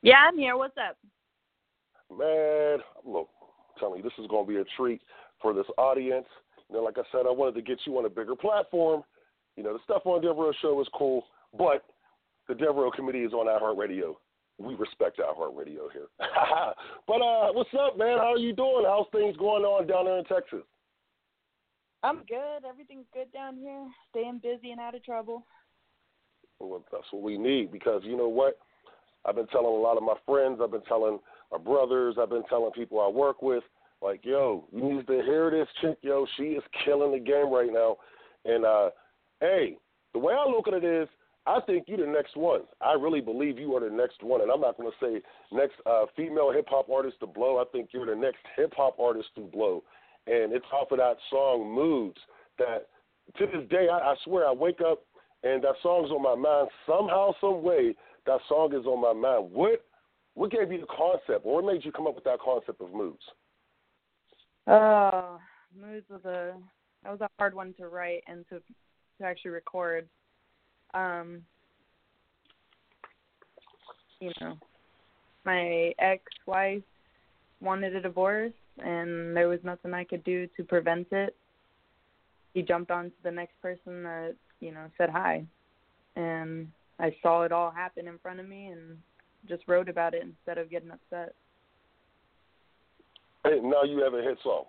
Yeah, 0.03 0.17
I'm 0.29 0.39
here. 0.39 0.57
What's 0.57 0.77
up? 0.77 0.97
Man, 2.11 2.79
look, 3.05 3.29
I'm 3.41 3.81
telling 3.81 3.99
you, 3.99 4.03
this 4.03 4.13
is 4.19 4.27
going 4.29 4.47
to 4.47 4.53
be 4.53 4.59
a 4.59 4.65
treat 4.77 5.01
for 5.41 5.55
this 5.55 5.67
audience. 5.79 6.27
You 6.69 6.77
know, 6.77 6.83
like 6.83 6.99
I 6.99 7.03
said, 7.11 7.27
I 7.27 7.31
wanted 7.31 7.55
to 7.55 7.63
get 7.63 7.81
you 7.87 7.97
on 7.99 8.05
a 8.05 8.11
bigger 8.11 8.37
platform. 8.37 9.03
You 9.57 9.63
know, 9.63 9.77
the 9.77 9.93
Stephon 9.93 10.23
Devereux 10.23 10.53
show 10.61 10.81
is 10.81 10.89
cool, 10.95 11.25
but 11.57 11.85
the 12.49 12.55
Devereux 12.55 12.91
committee 12.95 13.21
is 13.21 13.33
on 13.33 13.47
iHeartRadio. 13.47 14.17
We 14.61 14.75
respect 14.75 15.19
iHeartRadio 15.19 15.91
here. 15.93 16.09
but 17.07 17.23
uh, 17.23 17.49
what's 17.53 17.71
up, 17.79 17.97
man? 17.97 18.19
How 18.19 18.35
are 18.35 18.39
you 18.39 18.53
doing? 18.53 18.85
How's 18.87 19.07
things 19.11 19.37
going 19.39 19.65
on 19.65 19.87
down 19.87 20.05
there 20.05 20.19
in 20.19 20.25
Texas? 20.25 20.65
I'm 22.03 22.19
good. 22.29 22.69
Everything's 22.69 23.07
good 23.13 23.33
down 23.33 23.57
here. 23.57 23.87
Staying 24.11 24.41
busy 24.43 24.71
and 24.71 24.81
out 24.81 24.95
of 24.95 25.03
trouble. 25.03 25.47
Well, 26.59 26.85
that's 26.93 27.07
what 27.11 27.23
we 27.23 27.39
need 27.39 27.73
because 27.73 28.03
you 28.05 28.17
know 28.17 28.29
what? 28.29 28.59
I've 29.25 29.35
been 29.35 29.47
telling 29.47 29.67
a 29.67 29.71
lot 29.71 29.97
of 29.97 30.03
my 30.03 30.15
friends, 30.27 30.61
I've 30.63 30.71
been 30.71 30.83
telling 30.83 31.19
my 31.51 31.59
brothers, 31.59 32.17
I've 32.21 32.31
been 32.31 32.45
telling 32.49 32.71
people 32.73 33.01
I 33.01 33.09
work 33.09 33.43
with, 33.43 33.65
like, 34.03 34.25
yo, 34.25 34.67
you 34.75 34.95
need 34.95 35.07
to 35.07 35.23
hear 35.23 35.51
this 35.51 35.69
chick, 35.81 35.99
yo. 36.03 36.27
She 36.37 36.45
is 36.45 36.63
killing 36.85 37.13
the 37.13 37.19
game 37.19 37.51
right 37.51 37.71
now. 37.71 37.97
And 38.45 38.65
uh, 38.65 38.91
hey, 39.41 39.77
the 40.13 40.19
way 40.19 40.35
I 40.35 40.49
look 40.49 40.69
at 40.69 40.75
it 40.75 40.85
is, 40.85 41.09
I 41.47 41.61
think 41.67 41.85
you're 41.87 42.05
the 42.05 42.13
next 42.13 42.37
one. 42.37 42.63
I 42.81 42.93
really 42.93 43.21
believe 43.21 43.59
you 43.59 43.75
are 43.75 43.81
the 43.81 43.95
next 43.95 44.23
one. 44.23 44.43
And 44.43 44.51
I'm 44.51 44.61
not 44.61 44.77
going 44.77 44.91
to 44.91 45.05
say 45.05 45.23
next 45.53 45.75
uh, 45.87 46.05
female 46.17 46.53
hip 46.53 46.67
hop 46.69 46.89
artist 46.91 47.17
to 47.21 47.27
blow. 47.27 47.59
I 47.59 47.65
think 47.73 47.91
you're 47.93 48.07
the 48.07 48.21
next 48.21 48.41
hip 48.57 48.73
hop 48.77 48.99
artist 49.01 49.29
to 49.37 49.43
blow. 49.43 49.83
And 50.27 50.53
it's 50.53 50.67
off 50.73 50.93
of 50.93 50.99
that 50.99 51.17
song 51.31 51.75
Moods 51.75 52.19
that 52.59 52.89
to 53.39 53.47
this 53.47 53.69
day, 53.71 53.89
I, 53.91 53.97
I 53.97 54.15
swear, 54.25 54.47
I 54.47 54.53
wake 54.53 54.81
up 54.81 55.01
and 55.43 55.63
that 55.65 55.75
song's 55.83 56.11
on 56.11 56.23
my 56.23 56.35
mind. 56.35 56.69
Somehow, 56.87 57.33
some 57.41 57.63
way, 57.63 57.95
that 58.27 58.41
song 58.49 58.75
is 58.75 58.87
on 58.87 59.01
my 59.01 59.13
mind. 59.13 59.51
What 59.53 59.85
what 60.35 60.51
gave 60.51 60.71
you 60.71 60.81
the 60.81 60.87
concept, 60.87 61.45
or 61.45 61.57
what 61.57 61.73
made 61.73 61.85
you 61.85 61.93
come 61.93 62.07
up 62.07 62.15
with 62.15 62.25
that 62.25 62.39
concept 62.41 62.81
of 62.81 62.93
Moods? 62.93 63.23
Oh, 64.67 65.39
Moods 65.79 66.07
was 66.09 66.25
a 66.25 66.55
that 67.03 67.11
was 67.11 67.21
a 67.21 67.29
hard 67.39 67.55
one 67.55 67.75
to 67.79 67.89
write 67.89 68.23
and 68.27 68.47
to 68.49 68.61
to 69.19 69.25
actually 69.25 69.53
record. 69.53 70.09
Um, 70.95 71.43
you 74.21 74.33
know, 74.41 74.57
my 75.45 75.93
ex-wife 75.99 76.83
wanted 77.61 77.97
a 77.97 78.01
divorce, 78.01 78.53
and 78.79 79.37
there 79.37 79.49
was 79.49 79.61
nothing 79.65 79.95
I 79.95 80.05
could 80.05 80.25
do 80.25 80.49
to 80.57 80.65
prevent 80.65 81.09
it. 81.13 81.35
He 82.55 82.63
jumped 82.63 82.91
on 82.91 83.07
to 83.07 83.17
the 83.23 83.31
next 83.31 83.61
person 83.63 84.03
that 84.03 84.35
you 84.61 84.73
know 84.73 84.87
said 84.99 85.11
hi, 85.11 85.45
and 86.17 86.69
I 86.99 87.15
saw 87.23 87.43
it 87.43 87.53
all 87.53 87.71
happen 87.71 88.09
in 88.09 88.19
front 88.19 88.41
of 88.41 88.49
me 88.49 88.67
and 88.67 88.99
just 89.49 89.63
wrote 89.67 89.89
about 89.89 90.15
it 90.15 90.23
instead 90.23 90.59
of 90.59 90.71
getting 90.71 90.91
upset. 90.91 91.35
Hey, 93.45 93.59
now 93.63 93.85
you 93.85 94.03
have 94.03 94.15
a 94.15 94.23
hit 94.23 94.39
song. 94.43 94.65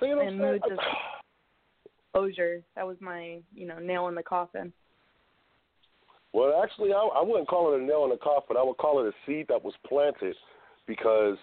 So, 0.00 0.06
you 0.06 0.16
know 0.16 0.22
and 0.22 0.38
mood 0.38 0.62
just 0.68 0.80
closure. 2.12 2.62
That 2.74 2.86
was 2.86 2.96
my, 3.00 3.38
you 3.54 3.66
know, 3.66 3.78
nail 3.78 4.08
in 4.08 4.14
the 4.14 4.22
coffin. 4.22 4.72
Well, 6.34 6.60
actually, 6.62 6.92
I, 6.92 6.98
I 6.98 7.22
wouldn't 7.22 7.48
call 7.48 7.72
it 7.72 7.80
a 7.80 7.84
nail 7.84 8.04
in 8.04 8.10
the 8.10 8.16
coffin. 8.16 8.56
I 8.58 8.62
would 8.62 8.76
call 8.76 9.00
it 9.00 9.08
a 9.08 9.12
seed 9.24 9.46
that 9.48 9.64
was 9.64 9.72
planted 9.86 10.36
because 10.86 11.36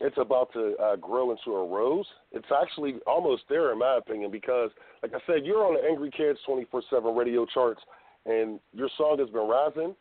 it's 0.00 0.16
about 0.16 0.52
to 0.52 0.74
uh, 0.80 0.96
grow 0.96 1.32
into 1.32 1.50
a 1.50 1.66
rose. 1.66 2.06
It's 2.32 2.46
actually 2.54 2.94
almost 3.06 3.42
there, 3.50 3.72
in 3.72 3.78
my 3.78 3.98
opinion, 3.98 4.30
because, 4.30 4.70
like 5.02 5.12
I 5.12 5.18
said, 5.26 5.44
you're 5.44 5.66
on 5.66 5.74
the 5.74 5.86
Angry 5.86 6.10
Kids 6.10 6.38
24/7 6.48 7.16
radio 7.16 7.44
charts, 7.44 7.82
and 8.24 8.60
your 8.72 8.88
song 8.96 9.18
has 9.18 9.28
been 9.28 9.48
rising. 9.48 9.94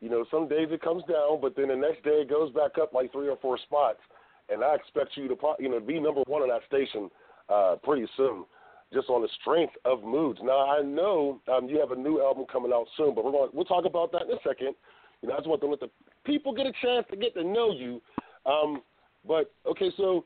You 0.00 0.08
know, 0.08 0.24
some 0.30 0.48
days 0.48 0.68
it 0.72 0.82
comes 0.82 1.04
down, 1.04 1.40
but 1.40 1.54
then 1.54 1.68
the 1.68 1.76
next 1.76 2.02
day 2.02 2.22
it 2.22 2.30
goes 2.30 2.50
back 2.52 2.72
up 2.80 2.92
like 2.92 3.12
three 3.12 3.28
or 3.28 3.36
four 3.36 3.58
spots 3.58 4.00
and 4.48 4.62
I 4.62 4.74
expect 4.74 5.16
you 5.16 5.28
to 5.28 5.36
you 5.58 5.68
know 5.68 5.80
be 5.80 5.98
number 5.98 6.22
one 6.26 6.42
on 6.42 6.48
that 6.48 6.62
station 6.66 7.10
uh, 7.48 7.76
pretty 7.82 8.06
soon, 8.16 8.44
just 8.92 9.08
on 9.08 9.22
the 9.22 9.28
strength 9.40 9.74
of 9.84 10.02
moods. 10.02 10.40
Now 10.42 10.70
I 10.70 10.82
know 10.82 11.40
um, 11.52 11.68
you 11.68 11.78
have 11.80 11.92
a 11.92 11.96
new 11.96 12.22
album 12.22 12.44
coming 12.50 12.72
out 12.72 12.86
soon, 12.96 13.14
but 13.14 13.24
we're 13.24 13.32
going 13.32 13.50
we'll 13.52 13.64
talk 13.64 13.84
about 13.84 14.12
that 14.12 14.22
in 14.22 14.32
a 14.32 14.40
second. 14.46 14.74
You 15.22 15.28
know, 15.28 15.34
I 15.34 15.38
just 15.38 15.48
want 15.48 15.60
to 15.62 15.66
let 15.68 15.80
the 15.80 15.90
people 16.24 16.52
get 16.52 16.66
a 16.66 16.72
chance 16.82 17.06
to 17.10 17.16
get 17.16 17.34
to 17.34 17.44
know 17.44 17.72
you. 17.72 18.00
Um, 18.44 18.82
but 19.26 19.52
okay, 19.66 19.90
so 19.96 20.24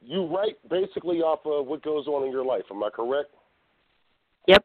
you 0.00 0.26
write 0.26 0.56
basically 0.68 1.18
off 1.18 1.40
of 1.44 1.66
what 1.66 1.82
goes 1.82 2.06
on 2.06 2.26
in 2.26 2.32
your 2.32 2.44
life. 2.44 2.62
Am 2.70 2.82
I 2.82 2.90
correct? 2.90 3.30
Yep. 4.48 4.64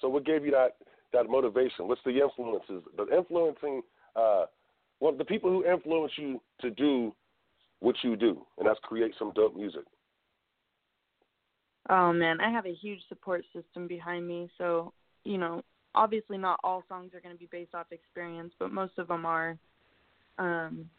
So 0.00 0.08
what 0.08 0.24
gave 0.24 0.44
you 0.44 0.50
that 0.52 0.76
that 1.12 1.28
motivation? 1.28 1.88
What's 1.88 2.00
the 2.04 2.18
influences? 2.20 2.82
The 2.96 3.06
influencing. 3.16 3.82
Uh, 4.14 4.46
well, 5.00 5.12
the 5.12 5.24
people 5.24 5.50
who 5.50 5.64
influence 5.64 6.12
you 6.16 6.40
to 6.62 6.70
do 6.70 7.14
what 7.80 7.96
you 8.02 8.16
do, 8.16 8.40
and 8.58 8.66
that's 8.66 8.80
create 8.82 9.12
some 9.18 9.32
dope 9.34 9.54
music. 9.54 9.82
Oh 11.88 12.12
man, 12.12 12.40
I 12.40 12.50
have 12.50 12.66
a 12.66 12.74
huge 12.74 13.00
support 13.08 13.44
system 13.54 13.86
behind 13.86 14.26
me. 14.26 14.50
So, 14.58 14.92
you 15.24 15.38
know, 15.38 15.62
obviously 15.94 16.38
not 16.38 16.60
all 16.64 16.82
songs 16.88 17.12
are 17.14 17.20
going 17.20 17.34
to 17.34 17.38
be 17.38 17.48
based 17.50 17.74
off 17.74 17.86
experience, 17.92 18.52
but 18.58 18.72
most 18.72 18.98
of 18.98 19.08
them 19.08 19.24
are. 19.24 19.56
Um, 20.38 20.90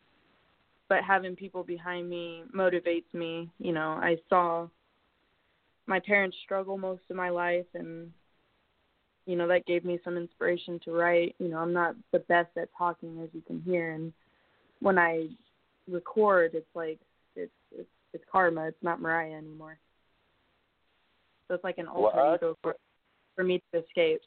but 0.89 1.03
having 1.03 1.35
people 1.35 1.63
behind 1.63 2.09
me 2.09 2.43
motivates 2.55 3.13
me. 3.13 3.49
You 3.59 3.73
know, 3.73 3.89
I 4.01 4.17
saw 4.29 4.67
my 5.85 5.99
parents 5.99 6.37
struggle 6.43 6.77
most 6.77 7.01
of 7.09 7.15
my 7.15 7.29
life, 7.29 7.65
and 7.73 8.11
you 9.25 9.35
know 9.35 9.47
that 9.47 9.65
gave 9.65 9.83
me 9.83 9.99
some 10.03 10.17
inspiration 10.17 10.79
to 10.85 10.91
write. 10.91 11.35
You 11.39 11.49
know, 11.49 11.57
I'm 11.57 11.73
not 11.73 11.95
the 12.11 12.19
best 12.19 12.49
at 12.57 12.69
talking, 12.77 13.19
as 13.21 13.29
you 13.33 13.41
can 13.41 13.61
hear, 13.61 13.91
and 13.91 14.13
when 14.79 14.97
I 14.97 15.27
record, 15.89 16.51
it's 16.53 16.75
like 16.75 16.99
it's 17.35 17.51
it's 17.71 17.89
it's 18.13 18.23
karma. 18.31 18.67
It's 18.67 18.83
not 18.83 19.01
Mariah 19.01 19.35
anymore. 19.35 19.77
So 21.47 21.55
it's 21.55 21.63
like 21.63 21.77
an 21.77 21.87
alter 21.87 22.17
well, 22.17 22.35
ego 22.35 22.57
for 22.61 22.75
for 23.35 23.43
me 23.43 23.61
to 23.73 23.79
escape. 23.79 24.21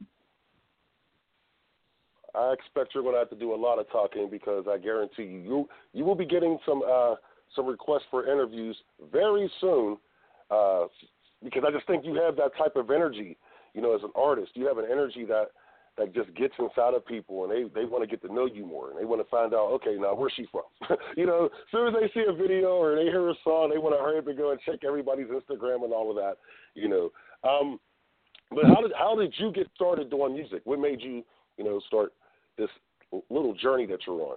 I 2.35 2.53
expect 2.53 2.95
you're 2.95 3.03
going 3.03 3.15
to 3.15 3.19
have 3.19 3.31
to 3.31 3.37
do 3.37 3.55
a 3.55 3.57
lot 3.57 3.79
of 3.79 3.91
talking 3.91 4.29
because 4.31 4.67
I 4.69 4.79
guarantee 4.79 5.25
you 5.25 5.41
you 5.41 5.69
you 5.93 6.05
will 6.05 6.15
be 6.15 6.27
getting 6.27 6.59
some 6.67 6.83
uh, 6.89 7.17
some 7.55 7.67
requests 7.67 8.07
for 8.11 8.31
interviews 8.31 8.77
very 9.13 9.51
soon. 9.61 9.99
Uh, 10.51 10.87
because 11.43 11.63
I 11.67 11.71
just 11.71 11.87
think 11.87 12.05
you 12.05 12.15
have 12.17 12.37
that 12.37 12.57
type 12.59 12.77
of 12.77 12.91
energy, 12.91 13.37
you 13.75 13.81
know, 13.81 13.95
as 13.95 14.03
an 14.03 14.11
artist. 14.15 14.53
You 14.55 14.67
have 14.67 14.79
an 14.79 14.85
energy 14.91 15.25
that 15.27 15.47
that 16.01 16.15
just 16.15 16.35
gets 16.35 16.55
inside 16.59 16.95
of 16.95 17.05
people, 17.05 17.45
and 17.45 17.53
they 17.53 17.81
they 17.81 17.85
want 17.85 18.03
to 18.03 18.09
get 18.09 18.27
to 18.27 18.33
know 18.33 18.47
you 18.47 18.65
more, 18.65 18.91
and 18.91 18.99
they 18.99 19.05
want 19.05 19.21
to 19.21 19.29
find 19.29 19.53
out, 19.53 19.71
okay, 19.73 19.97
now 19.99 20.15
where's 20.15 20.33
she 20.35 20.47
from? 20.51 20.63
you 21.17 21.27
know, 21.27 21.45
as 21.45 21.51
soon 21.71 21.89
as 21.89 21.95
they 21.95 22.09
see 22.13 22.27
a 22.27 22.33
video 22.33 22.69
or 22.69 22.97
they 22.97 23.05
hear 23.05 23.29
a 23.29 23.35
song, 23.45 23.71
they 23.71 23.79
want 23.79 23.95
to 23.95 24.03
hurry 24.03 24.19
up 24.19 24.27
and 24.27 24.39
go 24.39 24.51
and 24.51 24.61
check 24.65 24.81
everybody's 24.87 25.27
Instagram 25.27 25.85
and 25.85 25.93
all 25.93 26.11
of 26.11 26.17
that, 26.17 26.37
you 26.75 26.89
know. 26.89 27.11
Um, 27.45 27.79
but 28.51 28.65
how 28.67 28.81
did 28.81 28.93
how 28.99 29.15
did 29.15 29.35
you 29.39 29.53
get 29.53 29.69
started 29.75 30.11
doing 30.11 30.35
music? 30.35 30.63
What 30.65 30.81
made 30.81 31.01
you, 31.01 31.23
you 31.59 31.65
know, 31.65 31.81
start 31.87 32.13
this 32.57 32.71
little 33.29 33.55
journey 33.55 33.87
that 33.87 34.01
you're 34.07 34.21
on? 34.23 34.37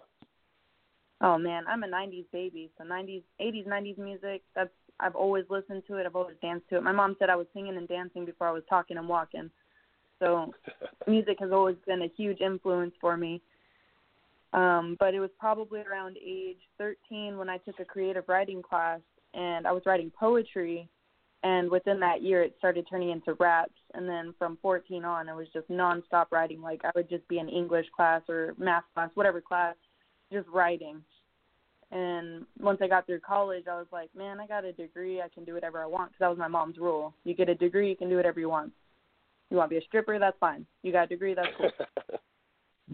Oh 1.21 1.37
man, 1.37 1.63
I'm 1.67 1.83
a 1.83 1.87
'90s 1.87 2.25
baby, 2.33 2.69
so 2.77 2.83
'90s, 2.83 3.23
'80s, 3.41 3.67
'90s 3.67 3.97
music. 3.97 4.43
That's 4.53 4.69
I've 4.99 5.15
always 5.15 5.45
listened 5.49 5.83
to 5.87 5.95
it. 5.95 6.05
I've 6.05 6.15
always 6.15 6.35
danced 6.41 6.69
to 6.69 6.77
it. 6.77 6.83
My 6.83 6.91
mom 6.91 7.15
said 7.17 7.29
I 7.29 7.35
was 7.35 7.47
singing 7.53 7.77
and 7.77 7.87
dancing 7.87 8.25
before 8.25 8.47
I 8.47 8.51
was 8.51 8.63
talking 8.69 8.97
and 8.97 9.07
walking. 9.07 9.49
So 10.23 10.53
music 11.05 11.37
has 11.39 11.51
always 11.51 11.75
been 11.85 12.03
a 12.03 12.11
huge 12.15 12.39
influence 12.39 12.93
for 13.01 13.17
me. 13.17 13.41
Um, 14.53 14.95
but 14.99 15.13
it 15.13 15.19
was 15.19 15.31
probably 15.39 15.81
around 15.81 16.17
age 16.23 16.59
13 16.77 17.37
when 17.37 17.49
I 17.49 17.57
took 17.57 17.79
a 17.79 17.85
creative 17.85 18.23
writing 18.27 18.61
class 18.61 19.01
and 19.33 19.67
I 19.67 19.71
was 19.71 19.83
writing 19.85 20.11
poetry. 20.17 20.87
And 21.41 21.69
within 21.69 21.99
that 21.99 22.21
year, 22.21 22.41
it 22.41 22.55
started 22.57 22.85
turning 22.89 23.09
into 23.09 23.33
raps. 23.33 23.73
And 23.95 24.07
then 24.07 24.33
from 24.39 24.57
14 24.61 25.03
on, 25.03 25.27
it 25.27 25.35
was 25.35 25.47
just 25.51 25.69
nonstop 25.69 26.27
writing. 26.31 26.61
Like 26.61 26.81
I 26.85 26.91
would 26.95 27.09
just 27.09 27.27
be 27.27 27.39
in 27.39 27.49
English 27.49 27.87
class 27.93 28.21
or 28.29 28.53
math 28.57 28.83
class, 28.93 29.09
whatever 29.15 29.41
class, 29.41 29.75
just 30.31 30.47
writing. 30.47 31.01
And 31.91 32.45
once 32.59 32.79
I 32.81 32.87
got 32.87 33.05
through 33.05 33.19
college, 33.19 33.65
I 33.69 33.75
was 33.75 33.87
like, 33.91 34.09
man, 34.15 34.39
I 34.39 34.47
got 34.47 34.63
a 34.63 34.71
degree. 34.71 35.21
I 35.21 35.27
can 35.33 35.43
do 35.43 35.53
whatever 35.53 35.83
I 35.83 35.85
want 35.85 36.11
because 36.11 36.19
that 36.21 36.29
was 36.29 36.39
my 36.39 36.47
mom's 36.47 36.77
rule. 36.77 37.13
You 37.25 37.35
get 37.35 37.49
a 37.49 37.55
degree, 37.55 37.89
you 37.89 37.95
can 37.95 38.09
do 38.09 38.15
whatever 38.15 38.39
you 38.39 38.49
want. 38.49 38.71
You 39.49 39.57
want 39.57 39.69
to 39.69 39.75
be 39.75 39.83
a 39.83 39.85
stripper? 39.87 40.17
That's 40.19 40.37
fine. 40.39 40.65
You 40.81 40.91
got 40.91 41.05
a 41.05 41.07
degree? 41.07 41.33
That's 41.33 41.49
cool. 41.57 41.71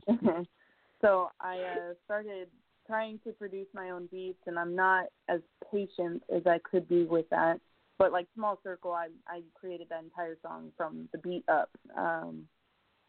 so 1.01 1.29
I 1.39 1.57
uh, 1.57 1.93
started 2.05 2.47
trying 2.85 3.19
to 3.25 3.31
produce 3.33 3.67
my 3.73 3.91
own 3.91 4.07
beats, 4.11 4.39
and 4.47 4.57
I'm 4.57 4.75
not 4.75 5.05
as 5.27 5.41
patient 5.71 6.23
as 6.33 6.43
I 6.45 6.59
could 6.69 6.87
be 6.87 7.03
with 7.03 7.29
that. 7.29 7.59
But 7.97 8.11
like 8.11 8.27
Small 8.35 8.59
Circle, 8.63 8.91
I 8.91 9.07
I 9.27 9.41
created 9.53 9.87
that 9.89 10.03
entire 10.03 10.37
song 10.41 10.71
from 10.77 11.09
the 11.11 11.17
beat 11.17 11.43
up. 11.49 11.69
Um, 11.97 12.43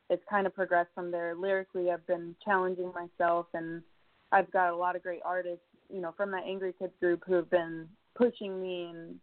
it's 0.08 0.22
kind 0.28 0.46
of 0.46 0.54
progressed 0.54 0.90
from 0.94 1.10
there. 1.10 1.34
Lyrically, 1.36 1.90
I've 1.90 2.06
been 2.06 2.34
challenging 2.44 2.92
myself, 2.92 3.46
and 3.54 3.82
I've 4.32 4.50
got 4.50 4.72
a 4.72 4.76
lot 4.76 4.96
of 4.96 5.02
great 5.02 5.20
artists 5.24 5.64
you 5.92 6.00
know, 6.00 6.14
from 6.16 6.30
that 6.32 6.44
Angry 6.46 6.72
Kids 6.78 6.92
group 7.00 7.22
who 7.26 7.34
have 7.34 7.50
been 7.50 7.88
pushing 8.14 8.60
me 8.62 8.90
and 8.94 9.16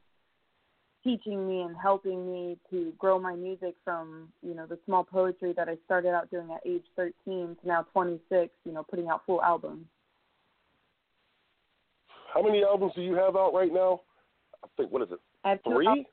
teaching 1.08 1.48
me 1.48 1.62
and 1.62 1.74
helping 1.82 2.30
me 2.30 2.58
to 2.70 2.92
grow 3.00 3.18
my 3.18 3.34
music 3.34 3.76
from, 3.86 4.28
you 4.44 4.54
know, 4.54 4.66
the 4.66 4.78
small 4.86 5.06
poetry 5.06 5.54
that 5.56 5.70
I 5.70 5.78
started 5.86 6.10
out 6.10 6.30
doing 6.30 6.50
at 6.52 6.60
age 6.70 6.84
13 6.98 7.14
to 7.26 7.56
now 7.64 7.86
26, 7.94 8.52
you 8.66 8.74
know, 8.74 8.84
putting 8.84 9.08
out 9.08 9.22
full 9.26 9.42
albums. 9.42 9.86
How 12.34 12.42
many 12.42 12.62
albums 12.62 12.92
do 12.94 13.02
you 13.02 13.14
have 13.16 13.38
out 13.38 13.54
right 13.54 13.72
now? 13.74 14.02
I 14.62 14.68
think, 14.76 14.92
what 14.92 15.02
is 15.02 15.08
it? 15.12 15.20
I 15.46 15.52
have 15.52 15.60
Three? 15.64 15.88
Albums, 15.88 16.08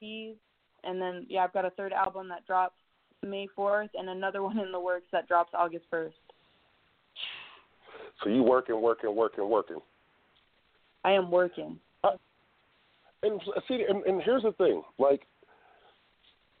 two 0.00 0.34
and 0.82 1.00
then, 1.00 1.26
yeah, 1.28 1.44
I've 1.44 1.52
got 1.52 1.64
a 1.64 1.70
third 1.70 1.92
album 1.92 2.28
that 2.28 2.44
drops 2.44 2.74
May 3.22 3.46
4th 3.56 3.90
and 3.94 4.08
another 4.08 4.42
one 4.42 4.58
in 4.58 4.72
the 4.72 4.80
works 4.80 5.06
that 5.12 5.28
drops 5.28 5.52
August 5.54 5.84
1st. 5.92 6.10
So 8.24 8.30
you 8.30 8.42
working, 8.42 8.82
working, 8.82 9.14
working, 9.14 9.48
working. 9.48 9.78
I 11.04 11.12
am 11.12 11.30
working. 11.30 11.78
And 13.22 13.40
see, 13.68 13.84
and, 13.88 14.04
and 14.04 14.22
here's 14.22 14.42
the 14.42 14.52
thing: 14.52 14.82
like, 14.98 15.22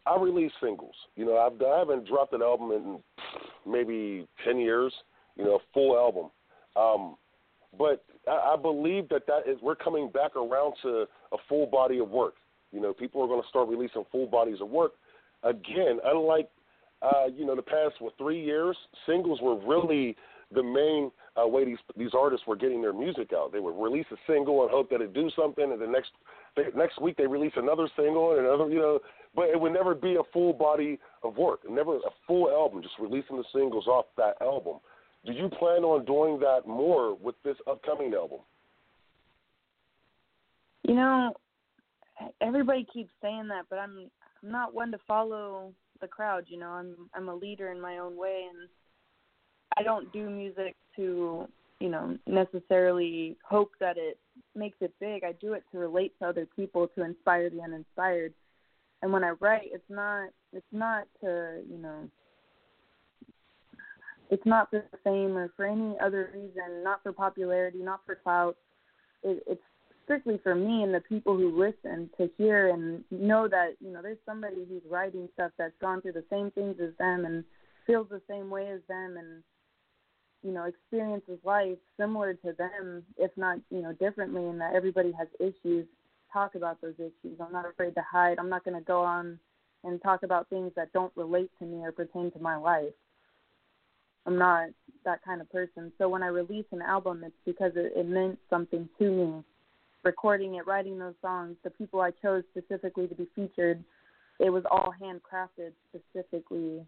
I 0.06 0.16
release 0.20 0.52
singles. 0.62 0.94
You 1.16 1.26
know, 1.26 1.38
I've 1.38 1.60
I 1.60 1.78
haven't 1.78 2.06
dropped 2.06 2.32
an 2.32 2.42
album 2.42 2.70
in 2.70 2.98
maybe 3.70 4.26
ten 4.44 4.58
years. 4.58 4.92
You 5.36 5.44
know, 5.44 5.54
a 5.56 5.58
full 5.72 5.96
album. 5.96 6.30
Um, 6.76 7.16
but 7.78 8.04
I, 8.28 8.54
I 8.54 8.56
believe 8.60 9.08
that 9.08 9.26
that 9.26 9.50
is 9.50 9.58
we're 9.62 9.74
coming 9.74 10.10
back 10.10 10.36
around 10.36 10.74
to 10.82 11.06
a 11.32 11.36
full 11.48 11.66
body 11.66 11.98
of 11.98 12.10
work. 12.10 12.34
You 12.70 12.80
know, 12.80 12.92
people 12.92 13.22
are 13.22 13.26
going 13.26 13.42
to 13.42 13.48
start 13.48 13.68
releasing 13.68 14.04
full 14.10 14.26
bodies 14.26 14.58
of 14.60 14.68
work 14.68 14.92
again. 15.42 15.98
Unlike 16.04 16.48
uh, 17.02 17.26
you 17.34 17.44
know 17.44 17.56
the 17.56 17.62
past 17.62 17.94
what 17.98 18.16
three 18.18 18.42
years, 18.42 18.76
singles 19.06 19.40
were 19.42 19.58
really 19.66 20.16
the 20.54 20.62
main 20.62 21.10
uh, 21.40 21.46
way 21.46 21.64
these 21.64 21.78
these 21.96 22.10
artists 22.14 22.46
were 22.46 22.56
getting 22.56 22.82
their 22.82 22.92
music 22.92 23.30
out. 23.34 23.52
They 23.52 23.60
would 23.60 23.80
release 23.80 24.06
a 24.12 24.16
single 24.26 24.62
and 24.62 24.70
hope 24.70 24.90
that 24.90 25.00
it 25.00 25.14
do 25.14 25.30
something, 25.36 25.72
and 25.72 25.80
the 25.80 25.86
next 25.86 26.10
they, 26.56 26.64
next 26.76 27.00
week 27.00 27.16
they 27.16 27.26
release 27.26 27.52
another 27.56 27.88
single 27.96 28.36
and 28.36 28.46
another, 28.46 28.68
you 28.68 28.78
know. 28.78 28.98
But 29.34 29.48
it 29.48 29.58
would 29.58 29.72
never 29.72 29.94
be 29.94 30.16
a 30.16 30.32
full 30.32 30.52
body 30.52 30.98
of 31.22 31.36
work, 31.36 31.60
never 31.68 31.96
a 31.96 32.10
full 32.26 32.50
album, 32.50 32.82
just 32.82 32.94
releasing 33.00 33.36
the 33.36 33.44
singles 33.52 33.86
off 33.86 34.06
that 34.18 34.34
album. 34.42 34.78
Do 35.24 35.32
you 35.32 35.48
plan 35.48 35.84
on 35.84 36.04
doing 36.04 36.38
that 36.40 36.66
more 36.66 37.14
with 37.14 37.36
this 37.44 37.56
upcoming 37.66 38.12
album? 38.12 38.40
You 40.82 40.94
know, 40.96 41.32
everybody 42.40 42.86
keeps 42.92 43.10
saying 43.22 43.48
that, 43.48 43.64
but 43.70 43.78
I'm 43.78 44.10
I'm 44.42 44.50
not 44.50 44.74
one 44.74 44.90
to 44.92 44.98
follow 45.06 45.72
the 46.00 46.08
crowd. 46.08 46.44
You 46.48 46.58
know, 46.58 46.70
I'm 46.70 46.94
I'm 47.14 47.28
a 47.28 47.34
leader 47.34 47.70
in 47.70 47.80
my 47.80 47.98
own 47.98 48.16
way, 48.16 48.44
and 48.50 48.68
I 49.76 49.82
don't 49.82 50.12
do 50.12 50.28
music 50.28 50.76
to, 50.96 51.46
you 51.80 51.88
know, 51.88 52.16
necessarily 52.26 53.36
hope 53.48 53.72
that 53.80 53.96
it 53.96 54.18
makes 54.54 54.76
it 54.80 54.92
big. 55.00 55.24
I 55.24 55.32
do 55.32 55.54
it 55.54 55.64
to 55.72 55.78
relate 55.78 56.12
to 56.18 56.28
other 56.28 56.46
people, 56.56 56.88
to 56.94 57.04
inspire 57.04 57.50
the 57.50 57.60
uninspired. 57.62 58.34
And 59.02 59.12
when 59.12 59.24
I 59.24 59.30
write, 59.40 59.70
it's 59.72 59.82
not 59.88 60.30
it's 60.52 60.64
not 60.72 61.06
to, 61.22 61.60
you 61.68 61.78
know, 61.78 62.08
it's 64.30 64.46
not 64.46 64.70
for 64.70 64.84
fame 65.04 65.36
or 65.36 65.50
for 65.56 65.66
any 65.66 65.96
other 66.00 66.30
reason, 66.34 66.84
not 66.84 67.02
for 67.02 67.12
popularity, 67.12 67.78
not 67.78 68.00
for 68.06 68.14
clout. 68.14 68.56
It, 69.22 69.42
it's 69.46 69.62
strictly 70.04 70.38
for 70.42 70.54
me 70.54 70.82
and 70.82 70.94
the 70.94 71.00
people 71.00 71.36
who 71.36 71.58
listen 71.58 72.10
to 72.18 72.28
hear 72.36 72.70
and 72.70 73.04
know 73.10 73.48
that 73.48 73.74
you 73.80 73.92
know 73.92 74.02
there's 74.02 74.18
somebody 74.26 74.66
who's 74.68 74.82
writing 74.90 75.28
stuff 75.34 75.52
that's 75.58 75.74
gone 75.80 76.02
through 76.02 76.12
the 76.12 76.24
same 76.30 76.50
things 76.50 76.76
as 76.82 76.90
them 76.98 77.24
and 77.24 77.44
feels 77.86 78.06
the 78.10 78.20
same 78.28 78.50
way 78.50 78.68
as 78.68 78.80
them 78.88 79.16
and 79.16 79.42
you 80.42 80.52
know, 80.52 80.64
experiences 80.64 81.38
life 81.44 81.78
similar 81.98 82.34
to 82.34 82.52
them, 82.58 83.02
if 83.16 83.30
not, 83.36 83.58
you 83.70 83.82
know, 83.82 83.92
differently, 83.94 84.44
and 84.44 84.60
that 84.60 84.74
everybody 84.74 85.12
has 85.12 85.28
issues. 85.38 85.86
Talk 86.32 86.54
about 86.54 86.80
those 86.80 86.94
issues. 86.98 87.38
I'm 87.40 87.52
not 87.52 87.68
afraid 87.68 87.94
to 87.94 88.02
hide. 88.10 88.38
I'm 88.38 88.48
not 88.48 88.64
going 88.64 88.78
to 88.78 88.84
go 88.84 89.02
on 89.02 89.38
and 89.84 90.00
talk 90.02 90.22
about 90.22 90.48
things 90.48 90.72
that 90.76 90.92
don't 90.92 91.12
relate 91.16 91.50
to 91.58 91.66
me 91.66 91.84
or 91.84 91.92
pertain 91.92 92.30
to 92.32 92.38
my 92.38 92.56
life. 92.56 92.94
I'm 94.26 94.38
not 94.38 94.68
that 95.04 95.24
kind 95.24 95.40
of 95.40 95.50
person. 95.50 95.92
So 95.98 96.08
when 96.08 96.22
I 96.22 96.28
release 96.28 96.64
an 96.72 96.82
album, 96.82 97.22
it's 97.24 97.34
because 97.44 97.72
it, 97.74 97.92
it 97.96 98.06
meant 98.06 98.38
something 98.48 98.88
to 98.98 99.10
me. 99.10 99.44
Recording 100.04 100.54
it, 100.56 100.66
writing 100.66 100.98
those 100.98 101.14
songs, 101.20 101.56
the 101.64 101.70
people 101.70 102.00
I 102.00 102.10
chose 102.22 102.44
specifically 102.50 103.06
to 103.08 103.14
be 103.14 103.28
featured, 103.34 103.82
it 104.38 104.50
was 104.50 104.64
all 104.70 104.92
handcrafted 105.00 105.72
specifically 105.88 106.84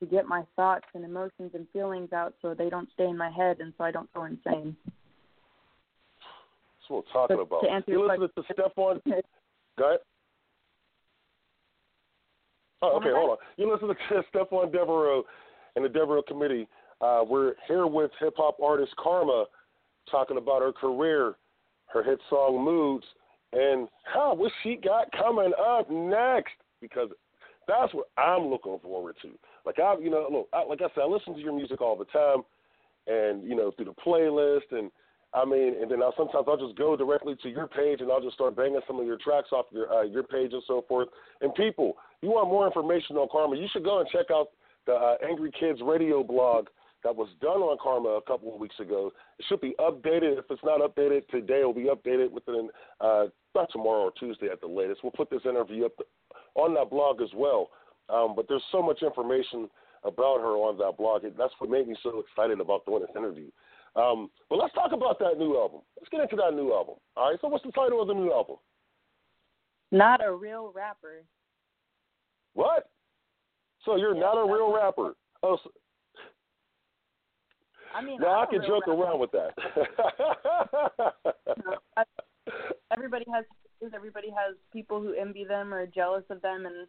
to 0.00 0.06
get 0.06 0.26
my 0.26 0.42
thoughts 0.56 0.86
and 0.94 1.04
emotions 1.04 1.50
and 1.54 1.66
feelings 1.72 2.12
out 2.12 2.34
so 2.40 2.54
they 2.54 2.70
don't 2.70 2.88
stay 2.94 3.04
in 3.04 3.16
my 3.16 3.30
head 3.30 3.58
and 3.60 3.72
so 3.76 3.84
I 3.84 3.90
don't 3.90 4.12
go 4.12 4.24
insane. 4.24 4.76
That's 4.84 6.88
what 6.88 7.04
we're 7.06 7.12
talking 7.12 7.36
but 7.36 7.42
about. 7.42 7.60
To 7.62 7.70
answer 7.70 7.90
you 7.90 8.06
listen 8.06 8.28
question, 8.34 8.56
to 8.56 8.62
Stephon. 8.62 9.00
Go 9.78 9.88
ahead. 9.88 10.00
Oh, 12.80 12.96
okay, 12.98 13.10
hold 13.12 13.30
on. 13.30 13.36
You 13.56 13.72
listen 13.72 13.88
to 13.88 14.22
Stephon 14.32 14.72
Devereux 14.72 15.22
and 15.76 15.84
the 15.84 15.88
Devereux 15.88 16.22
Committee. 16.28 16.68
Uh, 17.00 17.22
we're 17.28 17.54
here 17.66 17.86
with 17.86 18.10
hip 18.20 18.34
hop 18.36 18.56
artist 18.62 18.92
Karmaa 18.98 19.44
talking 20.10 20.36
about 20.36 20.62
her 20.62 20.72
career, 20.72 21.34
her 21.86 22.02
hit 22.02 22.20
song 22.30 22.64
Moods, 22.64 23.04
and 23.52 23.88
how 24.04 24.34
what 24.34 24.52
she 24.62 24.76
got 24.76 25.10
coming 25.12 25.52
up 25.60 25.90
next 25.90 26.52
because 26.80 27.08
that's 27.66 27.92
what 27.94 28.06
I'm 28.16 28.46
looking 28.46 28.78
forward 28.82 29.16
to. 29.22 29.30
Like 29.68 29.80
I, 29.80 30.00
you 30.00 30.08
know, 30.08 30.26
look, 30.32 30.48
I, 30.54 30.64
like 30.64 30.80
I 30.80 30.88
said, 30.94 31.02
I 31.02 31.06
listen 31.06 31.34
to 31.34 31.40
your 31.40 31.52
music 31.52 31.82
all 31.82 31.94
the 31.94 32.06
time, 32.06 32.40
and 33.06 33.46
you 33.46 33.54
know, 33.54 33.70
through 33.70 33.92
the 33.92 34.00
playlist, 34.00 34.72
and 34.72 34.90
I 35.34 35.44
mean, 35.44 35.74
and 35.82 35.90
then 35.90 36.02
I'll, 36.02 36.14
sometimes 36.16 36.46
I'll 36.48 36.56
just 36.56 36.78
go 36.78 36.96
directly 36.96 37.36
to 37.42 37.50
your 37.50 37.66
page 37.66 38.00
and 38.00 38.10
I'll 38.10 38.22
just 38.22 38.32
start 38.34 38.56
banging 38.56 38.80
some 38.86 38.98
of 38.98 39.04
your 39.04 39.18
tracks 39.22 39.48
off 39.52 39.66
your 39.70 39.92
uh, 39.92 40.04
your 40.04 40.22
page 40.22 40.54
and 40.54 40.62
so 40.66 40.86
forth. 40.88 41.08
And 41.42 41.54
people, 41.54 41.98
you 42.22 42.30
want 42.30 42.48
more 42.48 42.66
information 42.66 43.16
on 43.16 43.28
Karmaa, 43.28 43.60
you 43.60 43.68
should 43.70 43.84
go 43.84 44.00
and 44.00 44.08
check 44.08 44.30
out 44.32 44.48
the 44.86 44.94
uh, 44.94 45.16
Angry 45.28 45.52
Kids 45.60 45.80
Radio 45.84 46.22
blog 46.22 46.68
that 47.04 47.14
was 47.14 47.28
done 47.42 47.60
on 47.60 47.76
Karmaa 47.76 48.16
a 48.16 48.22
couple 48.22 48.54
of 48.54 48.58
weeks 48.58 48.80
ago. 48.80 49.12
It 49.38 49.44
should 49.50 49.60
be 49.60 49.74
updated. 49.78 50.38
If 50.38 50.46
it's 50.48 50.64
not 50.64 50.80
updated 50.80 51.28
today, 51.28 51.60
it'll 51.60 51.74
be 51.74 51.90
updated 51.92 52.30
within 52.30 52.70
uh, 53.02 53.26
not 53.54 53.68
tomorrow 53.70 54.04
or 54.04 54.12
Tuesday 54.18 54.48
at 54.50 54.62
the 54.62 54.66
latest. 54.66 55.00
We'll 55.02 55.12
put 55.12 55.28
this 55.28 55.42
interview 55.44 55.84
up 55.84 55.92
on 56.54 56.72
that 56.72 56.88
blog 56.88 57.20
as 57.20 57.28
well. 57.36 57.68
Um, 58.08 58.34
but 58.34 58.46
there's 58.48 58.62
so 58.72 58.82
much 58.82 59.02
information 59.02 59.68
about 60.04 60.40
her 60.40 60.56
on 60.56 60.78
that 60.78 60.96
blog. 60.96 61.22
That's 61.22 61.52
what 61.58 61.70
made 61.70 61.88
me 61.88 61.96
so 62.02 62.20
excited 62.20 62.60
about 62.60 62.86
doing 62.86 63.00
this 63.00 63.16
interview. 63.16 63.50
Um, 63.96 64.30
but 64.48 64.56
let's 64.56 64.74
talk 64.74 64.92
about 64.92 65.18
that 65.18 65.38
new 65.38 65.56
album. 65.56 65.80
Let's 65.96 66.08
get 66.10 66.20
into 66.20 66.36
that 66.36 66.54
new 66.54 66.72
album. 66.72 66.96
All 67.16 67.30
right. 67.30 67.38
So, 67.40 67.48
what's 67.48 67.64
the 67.64 67.72
title 67.72 68.00
of 68.00 68.08
the 68.08 68.14
new 68.14 68.32
album? 68.32 68.56
Not 69.90 70.24
a 70.24 70.32
real 70.32 70.72
rapper. 70.74 71.24
What? 72.54 72.88
So 73.84 73.96
you're 73.96 74.14
yeah, 74.14 74.20
not 74.20 74.34
a 74.34 74.44
real 74.44 74.72
rapper? 74.72 75.14
Oh. 75.42 75.58
So, 75.62 75.70
I 77.96 78.02
mean, 78.04 78.18
now 78.20 78.42
I 78.42 78.46
can 78.46 78.60
joke 78.66 78.86
rapper. 78.86 79.00
around 79.00 79.18
with 79.20 79.30
that. 79.32 79.52
everybody 82.92 83.24
has 83.32 83.44
everybody 83.94 84.28
has 84.28 84.56
people 84.72 85.00
who 85.00 85.14
envy 85.14 85.44
them 85.44 85.72
or 85.72 85.86
jealous 85.86 86.24
of 86.30 86.42
them, 86.42 86.66
and 86.66 86.86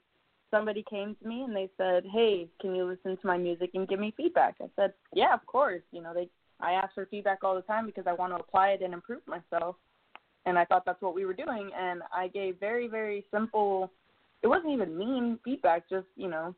somebody 0.51 0.83
came 0.89 1.15
to 1.15 1.27
me 1.27 1.43
and 1.43 1.55
they 1.55 1.69
said, 1.77 2.05
"Hey, 2.05 2.49
can 2.61 2.75
you 2.75 2.85
listen 2.85 3.17
to 3.17 3.27
my 3.27 3.37
music 3.37 3.71
and 3.73 3.87
give 3.87 3.99
me 3.99 4.13
feedback?" 4.15 4.55
I 4.61 4.69
said, 4.75 4.93
"Yeah, 5.13 5.33
of 5.33 5.45
course." 5.45 5.83
You 5.91 6.01
know, 6.01 6.13
they 6.13 6.29
I 6.59 6.73
ask 6.73 6.93
for 6.93 7.05
feedback 7.05 7.43
all 7.43 7.55
the 7.55 7.61
time 7.61 7.85
because 7.85 8.05
I 8.07 8.13
want 8.13 8.33
to 8.33 8.39
apply 8.39 8.69
it 8.69 8.81
and 8.81 8.93
improve 8.93 9.21
myself. 9.27 9.75
And 10.45 10.57
I 10.57 10.65
thought 10.65 10.83
that's 10.85 11.01
what 11.01 11.15
we 11.15 11.25
were 11.25 11.33
doing 11.33 11.69
and 11.77 12.01
I 12.13 12.27
gave 12.27 12.59
very 12.59 12.87
very 12.87 13.25
simple 13.31 13.91
it 14.41 14.47
wasn't 14.47 14.73
even 14.73 14.97
mean 14.97 15.39
feedback, 15.43 15.89
just, 15.89 16.07
you 16.15 16.29
know, 16.29 16.55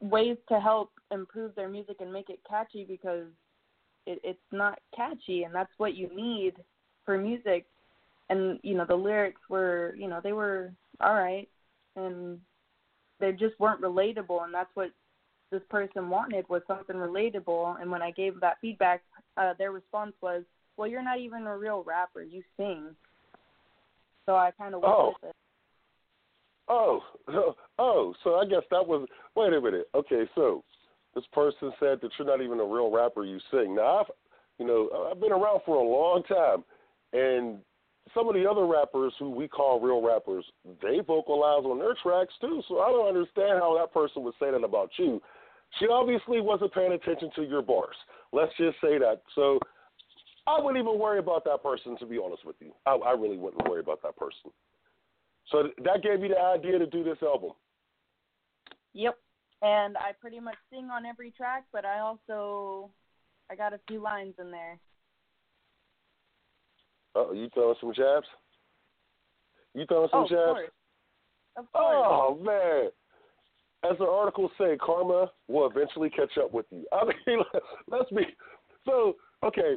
ways 0.00 0.36
to 0.48 0.58
help 0.58 0.90
improve 1.12 1.54
their 1.54 1.68
music 1.68 1.96
and 2.00 2.12
make 2.12 2.30
it 2.30 2.40
catchy 2.48 2.84
because 2.84 3.26
it 4.06 4.20
it's 4.24 4.38
not 4.52 4.78
catchy 4.94 5.44
and 5.44 5.54
that's 5.54 5.72
what 5.78 5.94
you 5.94 6.08
need 6.14 6.54
for 7.04 7.18
music. 7.18 7.66
And, 8.30 8.58
you 8.62 8.74
know, 8.74 8.84
the 8.86 8.94
lyrics 8.94 9.40
were, 9.48 9.94
you 9.96 10.08
know, 10.08 10.20
they 10.22 10.32
were 10.32 10.72
all 11.00 11.14
right 11.14 11.48
and 11.96 12.40
they 13.20 13.32
just 13.32 13.58
weren't 13.58 13.80
relatable 13.80 14.44
and 14.44 14.52
that's 14.52 14.70
what 14.74 14.90
this 15.50 15.62
person 15.70 16.10
wanted 16.10 16.48
was 16.48 16.62
something 16.66 16.96
relatable 16.96 17.80
and 17.80 17.90
when 17.90 18.02
I 18.02 18.10
gave 18.10 18.40
that 18.40 18.58
feedback, 18.60 19.02
uh 19.36 19.54
their 19.58 19.72
response 19.72 20.14
was, 20.20 20.44
"Well, 20.76 20.88
you're 20.88 21.02
not 21.02 21.18
even 21.18 21.46
a 21.46 21.56
real 21.56 21.82
rapper. 21.84 22.22
You 22.22 22.42
sing." 22.56 22.94
So 24.26 24.36
I 24.36 24.50
kind 24.58 24.74
of 24.74 24.82
went 24.82 24.94
oh. 24.94 25.14
with 25.22 25.30
it. 25.30 25.36
Oh, 26.68 27.00
oh, 27.78 28.14
so 28.22 28.36
I 28.36 28.44
guess 28.44 28.62
that 28.70 28.86
was. 28.86 29.08
Wait 29.34 29.52
a 29.52 29.60
minute. 29.60 29.88
Okay, 29.94 30.24
so 30.34 30.62
this 31.14 31.24
person 31.32 31.72
said 31.80 31.98
that 32.02 32.10
you're 32.18 32.28
not 32.28 32.42
even 32.42 32.60
a 32.60 32.64
real 32.64 32.90
rapper. 32.90 33.24
You 33.24 33.38
sing. 33.50 33.74
Now, 33.74 34.00
I've, 34.00 34.06
you 34.58 34.66
know, 34.66 35.08
I've 35.10 35.20
been 35.20 35.32
around 35.32 35.60
for 35.64 35.76
a 35.76 35.82
long 35.82 36.22
time, 36.24 36.64
and 37.12 37.58
some 38.14 38.28
of 38.28 38.34
the 38.34 38.48
other 38.48 38.66
rappers 38.66 39.12
who 39.18 39.30
we 39.30 39.48
call 39.48 39.80
real 39.80 40.02
rappers, 40.02 40.44
they 40.82 41.00
vocalize 41.06 41.64
on 41.64 41.78
their 41.78 41.94
tracks 42.02 42.34
too. 42.40 42.62
So 42.68 42.80
I 42.80 42.90
don't 42.90 43.08
understand 43.08 43.60
how 43.60 43.76
that 43.78 43.92
person 43.92 44.22
would 44.24 44.34
say 44.40 44.50
that 44.50 44.64
about 44.64 44.90
you. 44.98 45.20
She 45.78 45.86
obviously 45.90 46.40
wasn't 46.40 46.72
paying 46.72 46.92
attention 46.92 47.30
to 47.36 47.42
your 47.42 47.62
bars. 47.62 47.96
Let's 48.32 48.52
just 48.56 48.76
say 48.80 48.98
that. 48.98 49.22
So 49.34 49.58
I 50.46 50.60
wouldn't 50.60 50.82
even 50.82 50.98
worry 50.98 51.18
about 51.18 51.44
that 51.44 51.62
person, 51.62 51.96
to 51.98 52.06
be 52.06 52.18
honest 52.22 52.44
with 52.44 52.56
you. 52.60 52.72
I, 52.86 52.92
I 52.92 53.12
really 53.12 53.36
wouldn't 53.36 53.68
worry 53.68 53.80
about 53.80 54.02
that 54.02 54.16
person. 54.16 54.50
So 55.50 55.68
that 55.84 56.02
gave 56.02 56.22
you 56.22 56.28
the 56.28 56.40
idea 56.40 56.78
to 56.78 56.86
do 56.86 57.04
this 57.04 57.18
album. 57.22 57.52
Yep. 58.94 59.18
And 59.60 59.96
I 59.96 60.12
pretty 60.20 60.40
much 60.40 60.56
sing 60.70 60.88
on 60.90 61.04
every 61.04 61.32
track, 61.32 61.64
but 61.72 61.84
I 61.84 61.98
also 61.98 62.90
I 63.50 63.56
got 63.56 63.72
a 63.72 63.80
few 63.88 64.00
lines 64.00 64.34
in 64.38 64.50
there. 64.50 64.78
Oh, 67.18 67.32
you 67.32 67.48
throwing 67.52 67.74
some 67.80 67.92
jabs? 67.94 68.26
You 69.74 69.84
throwing 69.86 70.08
some 70.10 70.24
oh, 70.24 70.28
jabs? 70.28 70.40
Of 70.40 70.54
course. 70.54 70.70
Of 71.56 71.72
course. 71.72 72.06
Oh 72.08 72.38
man. 72.44 72.90
As 73.90 73.98
the 73.98 74.04
articles 74.04 74.50
say, 74.58 74.76
karma 74.76 75.30
will 75.48 75.68
eventually 75.68 76.10
catch 76.10 76.36
up 76.38 76.52
with 76.52 76.66
you. 76.70 76.84
I 76.92 77.04
mean, 77.04 77.40
let's 77.88 78.10
be 78.10 78.22
so 78.84 79.16
okay. 79.44 79.76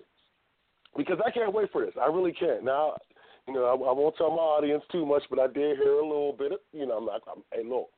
Because 0.96 1.18
I 1.26 1.32
can't 1.32 1.54
wait 1.54 1.72
for 1.72 1.86
this. 1.86 1.94
I 2.00 2.08
really 2.08 2.34
can't. 2.34 2.64
Now, 2.64 2.96
you 3.48 3.54
know, 3.54 3.66
I, 3.66 3.72
I 3.72 3.94
won't 3.94 4.16
tell 4.18 4.30
my 4.30 4.42
audience 4.42 4.84
too 4.92 5.06
much, 5.06 5.24
but 5.30 5.40
I 5.40 5.48
did 5.48 5.78
hear 5.78 5.94
a 5.94 6.06
little 6.06 6.36
bit. 6.38 6.52
Of, 6.52 6.60
you 6.74 6.86
know, 6.86 6.98
I'm 6.98 7.06
like, 7.06 7.22
I'm, 7.28 7.44
hey, 7.54 7.68
look. 7.68 7.90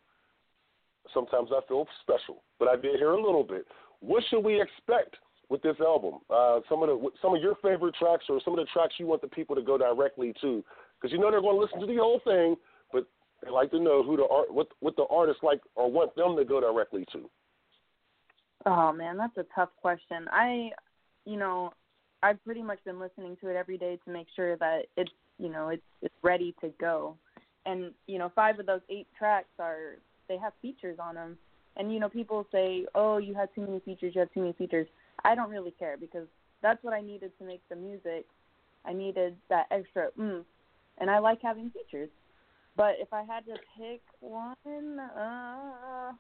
Sometimes 1.14 1.50
I 1.52 1.60
feel 1.68 1.86
special, 2.02 2.44
but 2.60 2.70
I 2.70 2.76
did 2.78 2.96
hear 2.96 3.12
a 3.12 3.22
little 3.22 3.44
bit. 3.44 3.66
What 4.00 4.24
should 4.30 4.40
we 4.40 4.62
expect 4.62 5.16
with 5.54 5.62
this 5.62 5.76
album? 5.80 6.16
Uh, 6.32 6.62
some 6.68 6.82
of 6.82 6.90
the 6.90 7.10
some 7.22 7.36
of 7.36 7.42
your 7.42 7.56
favorite 7.62 7.94
tracks, 7.94 8.26
or 8.28 8.42
some 8.44 8.58
of 8.58 8.60
the 8.60 8.66
tracks 8.74 8.96
you 8.98 9.06
want 9.06 9.22
the 9.22 9.28
people 9.28 9.56
to 9.56 9.62
go 9.62 9.78
directly 9.78 10.34
to, 10.42 10.64
because 11.00 11.14
you 11.14 11.20
know 11.20 11.30
they're 11.30 11.42
going 11.42 11.56
to 11.56 11.62
listen 11.62 11.80
to 11.80 11.86
the 11.86 12.02
whole 12.02 12.20
thing, 12.24 12.56
but 12.92 13.06
they 13.44 13.52
like 13.52 13.70
to 13.70 13.80
know 13.80 14.02
who 14.02 14.18
the 14.18 14.26
art, 14.26 14.52
what 14.52 14.70
what 14.80 14.96
the 14.96 15.06
artists 15.12 15.44
like, 15.44 15.62
or 15.76 15.92
want 15.92 16.16
them 16.16 16.36
to 16.36 16.44
go 16.44 16.60
directly 16.60 17.06
to. 17.14 17.30
Oh 18.66 18.92
man, 18.92 19.16
that's 19.16 19.38
a 19.38 19.46
tough 19.54 19.70
question. 19.80 20.28
I, 20.32 20.72
you 21.26 21.38
know, 21.38 21.72
I've 22.24 22.44
pretty 22.44 22.64
much 22.64 22.80
been 22.84 23.00
listening 23.00 23.38
to 23.42 23.50
it 23.50 23.56
every 23.56 23.78
day 23.78 24.00
to 24.06 24.12
make 24.12 24.28
sure 24.36 24.58
that 24.58 24.88
it's 24.98 25.12
you 25.38 25.50
know 25.50 25.70
it's 25.70 25.84
it's 26.02 26.16
ready 26.24 26.56
to 26.62 26.74
go 26.82 27.16
and 27.68 27.92
you 28.08 28.18
know 28.18 28.32
five 28.36 28.60
of 28.60 28.66
those 28.66 28.82
eight 28.90 29.08
tracks 29.18 29.50
are 29.60 29.98
they 30.28 30.38
have 30.38 30.54
features 30.62 30.98
on 31.00 31.16
them 31.16 31.38
and 31.78 31.94
you 31.94 32.00
know 32.00 32.10
people 32.10 32.46
say 32.52 32.86
oh 32.96 33.18
you 33.18 33.34
have 33.34 33.54
too 33.54 33.62
many 33.62 33.80
features 33.82 34.14
you 34.16 34.20
have 34.20 34.32
too 34.34 34.42
many 34.42 34.54
features 34.54 34.88
i 35.24 35.36
don't 35.36 35.50
really 35.50 35.72
care 35.72 35.98
because 35.98 36.28
that's 36.62 36.84
what 36.84 36.94
i 36.94 37.02
needed 37.02 37.32
to 37.40 37.46
make 37.46 37.62
the 37.70 37.76
music. 37.76 38.26
I 38.86 38.92
needed 38.92 39.38
that 39.50 39.68
extra 39.72 40.10
mm. 40.20 40.44
And 40.98 41.10
i 41.10 41.20
like 41.20 41.40
having 41.42 41.72
features. 41.72 42.10
But 42.76 42.96
if 43.00 43.14
i 43.14 43.24
had 43.24 43.46
to 43.46 43.56
pick 43.78 44.02
one 44.20 45.00
uh 45.00 46.12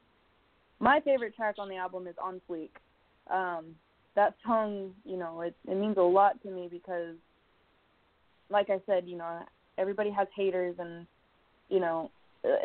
my 0.79 0.99
favorite 1.01 1.35
track 1.35 1.55
on 1.59 1.69
the 1.69 1.75
album 1.75 2.07
is 2.07 2.15
on 2.21 2.41
fleek. 2.49 2.71
Um 3.29 3.75
that 4.15 4.35
song 4.45 4.93
you 5.05 5.17
know 5.17 5.41
it 5.41 5.55
it 5.67 5.75
means 5.75 5.97
a 5.97 6.01
lot 6.01 6.41
to 6.43 6.49
me 6.49 6.67
because 6.71 7.15
like 8.49 8.69
I 8.69 8.79
said, 8.85 9.03
you 9.07 9.17
know, 9.17 9.39
everybody 9.77 10.11
has 10.11 10.27
haters, 10.35 10.75
and 10.79 11.05
you 11.69 11.79
know, 11.79 12.11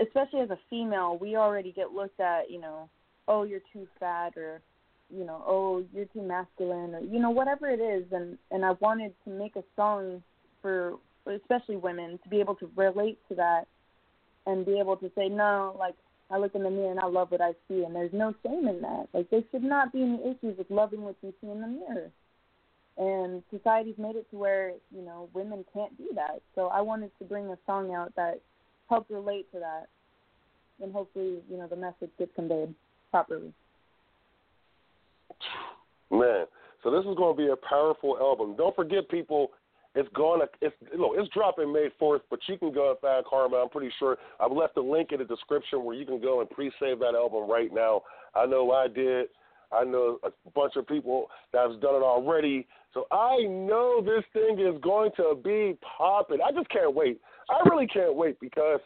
especially 0.06 0.40
as 0.40 0.50
a 0.50 0.58
female, 0.70 1.18
we 1.20 1.36
already 1.36 1.72
get 1.72 1.92
looked 1.92 2.20
at, 2.20 2.50
you 2.50 2.60
know, 2.60 2.88
oh 3.26 3.42
you're 3.42 3.62
too 3.72 3.88
fat, 3.98 4.36
or 4.36 4.60
you 5.10 5.24
know, 5.24 5.42
oh 5.46 5.84
you're 5.92 6.06
too 6.06 6.22
masculine, 6.22 6.94
or 6.94 7.00
you 7.00 7.18
know, 7.18 7.30
whatever 7.30 7.68
it 7.68 7.80
is, 7.80 8.04
and 8.12 8.38
and 8.50 8.64
I 8.64 8.72
wanted 8.80 9.14
to 9.24 9.30
make 9.30 9.56
a 9.56 9.64
song 9.76 10.22
for 10.62 10.94
especially 11.26 11.76
women 11.76 12.18
to 12.22 12.28
be 12.28 12.40
able 12.40 12.54
to 12.56 12.70
relate 12.74 13.18
to 13.28 13.34
that 13.34 13.64
and 14.46 14.64
be 14.64 14.78
able 14.78 14.96
to 14.96 15.10
say 15.14 15.28
no, 15.28 15.76
like 15.78 15.94
I 16.30 16.38
look 16.38 16.54
in 16.54 16.62
the 16.62 16.70
mirror 16.70 16.90
and 16.90 17.00
I 17.00 17.06
love 17.06 17.30
what 17.30 17.40
I 17.40 17.52
see, 17.68 17.84
and 17.84 17.94
there's 17.94 18.12
no 18.12 18.34
shame 18.44 18.66
in 18.68 18.80
that. 18.82 19.08
Like 19.12 19.30
there 19.30 19.42
should 19.50 19.64
not 19.64 19.92
be 19.92 20.02
any 20.02 20.20
issues 20.22 20.56
with 20.56 20.70
loving 20.70 21.02
what 21.02 21.16
you 21.22 21.34
see 21.40 21.50
in 21.50 21.60
the 21.60 21.66
mirror 21.66 22.10
and 22.98 23.42
society's 23.50 23.96
made 23.96 24.16
it 24.16 24.28
to 24.30 24.36
where 24.36 24.72
you 24.94 25.02
know 25.02 25.28
women 25.32 25.64
can't 25.72 25.96
do 25.96 26.10
that. 26.14 26.42
So 26.54 26.66
I 26.66 26.80
wanted 26.80 27.10
to 27.18 27.24
bring 27.24 27.46
a 27.46 27.58
song 27.64 27.94
out 27.94 28.14
that 28.16 28.40
helped 28.88 29.10
relate 29.10 29.50
to 29.52 29.60
that, 29.60 29.86
and 30.82 30.92
hopefully 30.92 31.38
you 31.48 31.56
know 31.56 31.68
the 31.68 31.76
message 31.76 32.10
gets 32.18 32.34
conveyed 32.34 32.74
properly. 33.10 33.52
Man, 36.10 36.46
so 36.82 36.90
this 36.90 37.00
is 37.00 37.16
going 37.16 37.36
to 37.36 37.42
be 37.42 37.48
a 37.48 37.68
powerful 37.68 38.16
album. 38.18 38.56
Don't 38.56 38.74
forget, 38.74 39.08
people. 39.08 39.50
It's 39.94 40.08
going 40.14 40.40
to 40.40 40.48
it's 40.60 40.76
know, 40.96 41.14
it's 41.16 41.32
dropping 41.32 41.72
May 41.72 41.88
fourth, 41.98 42.22
but 42.30 42.40
you 42.46 42.58
can 42.58 42.72
go 42.72 42.90
and 42.90 42.98
find 43.00 43.24
Karmaa. 43.24 43.62
I'm 43.62 43.68
pretty 43.70 43.92
sure 43.98 44.16
I've 44.38 44.52
left 44.52 44.76
a 44.76 44.82
link 44.82 45.12
in 45.12 45.18
the 45.18 45.24
description 45.24 45.84
where 45.84 45.96
you 45.96 46.06
can 46.06 46.20
go 46.20 46.40
and 46.40 46.48
pre-save 46.50 46.98
that 47.00 47.14
album 47.14 47.50
right 47.50 47.72
now. 47.72 48.02
I 48.34 48.46
know 48.46 48.70
I 48.70 48.86
did. 48.86 49.28
I 49.72 49.84
know 49.84 50.18
a 50.24 50.30
bunch 50.54 50.76
of 50.76 50.86
people 50.86 51.28
that 51.52 51.68
have 51.68 51.80
done 51.80 51.94
it 51.94 52.02
already. 52.02 52.66
So 52.94 53.06
I 53.10 53.42
know 53.48 54.02
this 54.02 54.24
thing 54.32 54.58
is 54.60 54.80
going 54.82 55.10
to 55.16 55.38
be 55.42 55.76
popping. 55.98 56.38
I 56.46 56.52
just 56.52 56.68
can't 56.70 56.94
wait. 56.94 57.20
I 57.50 57.68
really 57.68 57.86
can't 57.86 58.14
wait 58.14 58.38
because 58.40 58.80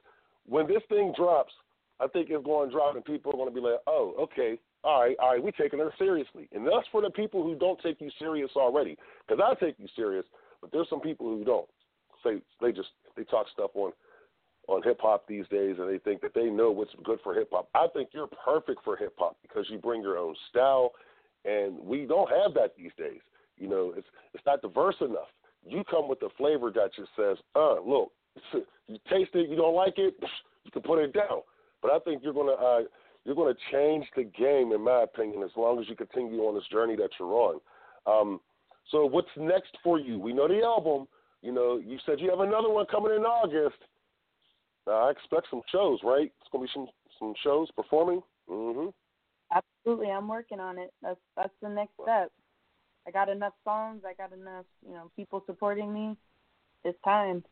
when 0.47 0.67
this 0.67 0.83
thing 0.89 1.13
drops, 1.17 1.53
I 2.01 2.09
think 2.09 2.31
it's 2.31 2.45
going 2.45 2.69
to 2.69 2.75
drop 2.75 2.97
and 2.97 3.05
people 3.05 3.33
are 3.33 3.37
going 3.37 3.49
to 3.49 3.55
be 3.55 3.61
like, 3.61 3.81
oh, 3.87 4.15
okay, 4.19 4.59
all 4.85 5.01
right, 5.01 5.17
all 5.21 5.33
right, 5.33 5.43
we're 5.43 5.53
taking 5.53 5.79
her 5.79 5.93
seriously. 5.99 6.49
And 6.53 6.67
that's 6.67 6.87
for 6.91 7.03
the 7.03 7.11
people 7.11 7.43
who 7.43 7.55
don't 7.55 7.81
take 7.83 8.01
you 8.01 8.11
serious 8.19 8.51
already. 8.57 8.97
Because 9.27 9.43
I 9.45 9.65
take 9.65 9.77
you 9.79 9.87
serious, 9.95 10.25
but 10.61 10.73
there's 10.73 10.89
some 10.91 11.01
people 11.01 11.27
who 11.27 11.45
don't. 11.45 11.69
Say 12.25 12.41
they 12.61 12.71
just 12.71 12.89
they 13.17 13.25
talk 13.25 13.47
stuff 13.53 13.71
on 13.75 13.93
on 14.69 14.83
hip 14.83 14.99
hop 15.01 15.27
these 15.27 15.47
days, 15.49 15.77
and 15.79 15.89
they 15.89 15.99
think 15.99 16.21
that 16.23 16.35
they 16.35 16.45
know 16.45 16.71
what's 16.71 16.93
good 17.05 17.19
for 17.25 17.35
hip 17.35 17.49
hop. 17.53 17.69
I 17.75 17.87
think 17.93 18.11
you're 18.13 18.29
perfect 18.45 18.85
for 18.85 18.97
hip 18.97 19.15
hop 19.19 19.37
because 19.43 19.67
you 19.69 19.79
bring 19.79 20.03
your 20.03 20.19
own 20.19 20.35
style, 20.51 20.93
and 21.45 21.79
we 21.81 22.07
don't 22.07 22.31
have 22.31 22.55
that 22.55 22.75
these 22.77 22.93
days. 22.97 23.21
You 23.59 23.69
know, 23.69 23.93
it's 23.97 24.07
it's 24.35 24.45
not 24.47 24.63
diverse 24.63 24.97
enough. 25.01 25.29
You 25.67 25.83
come 25.89 26.09
with 26.09 26.23
a 26.23 26.29
flavor 26.37 26.71
that 26.73 26.95
just 26.95 27.11
says, 27.17 27.39
"Uh, 27.55 27.81
look, 27.81 28.13
you 28.87 28.99
taste 29.11 29.31
it, 29.35 29.49
you 29.49 29.57
don't 29.57 29.75
like 29.75 29.95
it, 29.99 30.15
you 30.65 30.71
can 30.71 30.83
put 30.83 30.99
it 30.99 31.13
down." 31.13 31.43
But 31.83 31.91
I 31.91 31.99
think 32.01 32.23
you're 32.23 32.33
gonna 32.33 32.53
uh, 32.53 32.81
you're 33.25 33.35
gonna 33.35 33.55
change 33.71 34.07
the 34.17 34.25
game, 34.25 34.73
in 34.73 34.81
my 34.81 35.03
opinion, 35.03 35.43
as 35.43 35.51
long 35.57 35.81
as 35.81 35.89
you 35.89 35.97
continue 35.97 36.41
on 36.41 36.55
this 36.55 36.67
journey 36.71 36.97
that 36.97 37.11
you're 37.19 37.33
on. 37.33 37.61
Um, 38.07 38.41
so, 38.91 39.07
what's 39.07 39.29
next 39.37 39.77
for 39.83 39.99
you? 39.99 40.19
We 40.19 40.33
know 40.33 40.49
the 40.49 40.63
album. 40.63 41.07
You 41.41 41.53
know, 41.53 41.79
you 41.79 41.99
said 42.05 42.21
you 42.21 42.31
have 42.31 42.41
another 42.41 42.71
one 42.71 42.87
coming 42.87 43.15
in 43.15 43.23
August. 43.23 43.79
Uh, 44.87 44.93
I 44.93 45.11
expect 45.11 45.47
some 45.51 45.63
shows, 45.71 46.01
right? 46.03 46.33
It's 46.41 46.49
gonna 46.51 46.65
be 46.65 46.71
some 46.75 46.89
some 47.19 47.35
shows 47.43 47.69
performing. 47.77 48.23
Mm-hmm. 48.51 48.89
Absolutely, 49.55 50.11
I'm 50.11 50.29
working 50.29 50.61
on 50.61 50.79
it. 50.79 50.93
That's 51.03 51.21
that's 51.37 51.55
the 51.63 51.69
next 51.69 51.93
step. 52.03 52.31
I 53.07 53.11
got 53.11 53.29
enough 53.29 53.55
songs. 53.65 54.03
I 54.07 54.15
got 54.15 54.33
enough, 54.33 54.65
you 54.87 54.93
know, 54.93 55.11
people 55.17 55.43
supporting 55.47 55.93
me. 55.93 56.17
It's 56.85 56.99
time. 57.05 57.45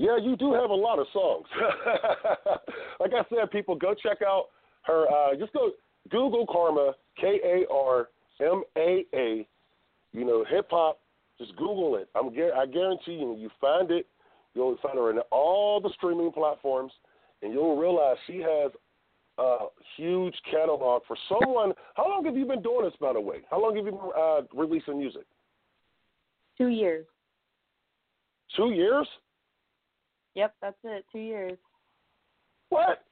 Yeah, 0.00 0.16
you 0.16 0.34
do 0.34 0.54
have 0.54 0.70
a 0.70 0.74
lot 0.74 0.98
of 0.98 1.06
songs. 1.12 1.46
like 3.00 3.12
I 3.12 3.22
said, 3.28 3.50
people 3.50 3.74
go 3.74 3.92
check 3.92 4.22
out 4.26 4.46
her. 4.84 5.04
Uh, 5.06 5.36
just 5.38 5.52
go 5.52 5.72
Google 6.08 6.46
Karmaa 6.46 6.92
K 7.20 7.38
A 7.44 7.70
R 7.70 8.08
M 8.40 8.62
A 8.78 9.04
A. 9.14 9.46
You 10.12 10.24
know, 10.24 10.42
hip 10.48 10.68
hop. 10.70 11.00
Just 11.38 11.54
Google 11.56 11.96
it. 11.96 12.08
I'm 12.14 12.28
I 12.28 12.64
guarantee 12.64 13.12
you, 13.12 13.26
when 13.26 13.38
you 13.38 13.50
find 13.60 13.90
it, 13.90 14.06
you'll 14.54 14.78
find 14.82 14.96
her 14.96 15.10
in 15.10 15.18
all 15.30 15.82
the 15.82 15.90
streaming 15.96 16.32
platforms, 16.32 16.92
and 17.42 17.52
you'll 17.52 17.76
realize 17.76 18.16
she 18.26 18.38
has 18.38 18.72
a 19.36 19.66
huge 19.98 20.34
catalog 20.50 21.02
for 21.06 21.16
someone. 21.28 21.74
How 21.94 22.08
long 22.08 22.24
have 22.24 22.38
you 22.38 22.46
been 22.46 22.62
doing 22.62 22.86
this, 22.86 22.94
by 23.02 23.12
the 23.12 23.20
way? 23.20 23.40
How 23.50 23.60
long 23.60 23.76
have 23.76 23.84
you 23.84 23.92
been 23.92 24.00
uh, 24.18 24.40
releasing 24.54 24.98
music? 24.98 25.26
Two 26.56 26.68
years. 26.68 27.04
Two 28.56 28.70
years? 28.70 29.06
Yep, 30.34 30.54
that's 30.62 30.76
it. 30.84 31.04
Two 31.12 31.18
years. 31.18 31.58
What? 32.68 33.04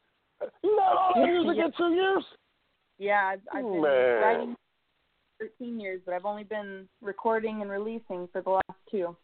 You 0.62 0.76
not 0.76 0.96
all 0.96 1.12
that 1.16 1.26
music 1.26 1.64
in 1.64 1.72
two 1.76 1.94
years? 1.94 2.24
Yeah, 2.98 3.32
I've, 3.32 3.40
I've 3.52 3.64
been 3.64 3.82
Man. 3.82 4.22
writing 4.22 4.56
13 5.40 5.80
years, 5.80 6.00
but 6.04 6.14
I've 6.14 6.24
only 6.24 6.44
been 6.44 6.88
recording 7.00 7.62
and 7.62 7.70
releasing 7.70 8.28
for 8.32 8.42
the 8.42 8.50
last 8.50 8.78
two. 8.90 9.16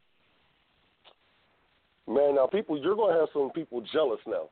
Man, 2.07 2.35
now 2.35 2.46
people, 2.46 2.78
you're 2.78 2.96
gonna 2.96 3.18
have 3.18 3.28
some 3.33 3.50
people 3.50 3.83
jealous 3.92 4.20
now, 4.26 4.50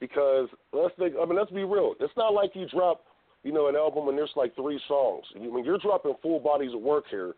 because 0.00 0.48
let's 0.72 0.94
think. 0.98 1.14
I 1.20 1.24
mean, 1.24 1.36
let's 1.36 1.50
be 1.50 1.64
real. 1.64 1.94
It's 1.98 2.16
not 2.16 2.32
like 2.32 2.52
you 2.54 2.66
drop, 2.68 3.04
you 3.42 3.52
know, 3.52 3.68
an 3.68 3.74
album 3.76 4.08
and 4.08 4.16
there's 4.16 4.30
like 4.36 4.54
three 4.54 4.80
songs. 4.86 5.24
I 5.34 5.40
mean, 5.40 5.64
you're 5.64 5.78
dropping 5.78 6.14
full 6.22 6.38
bodies 6.38 6.72
of 6.74 6.80
work 6.80 7.04
here, 7.10 7.34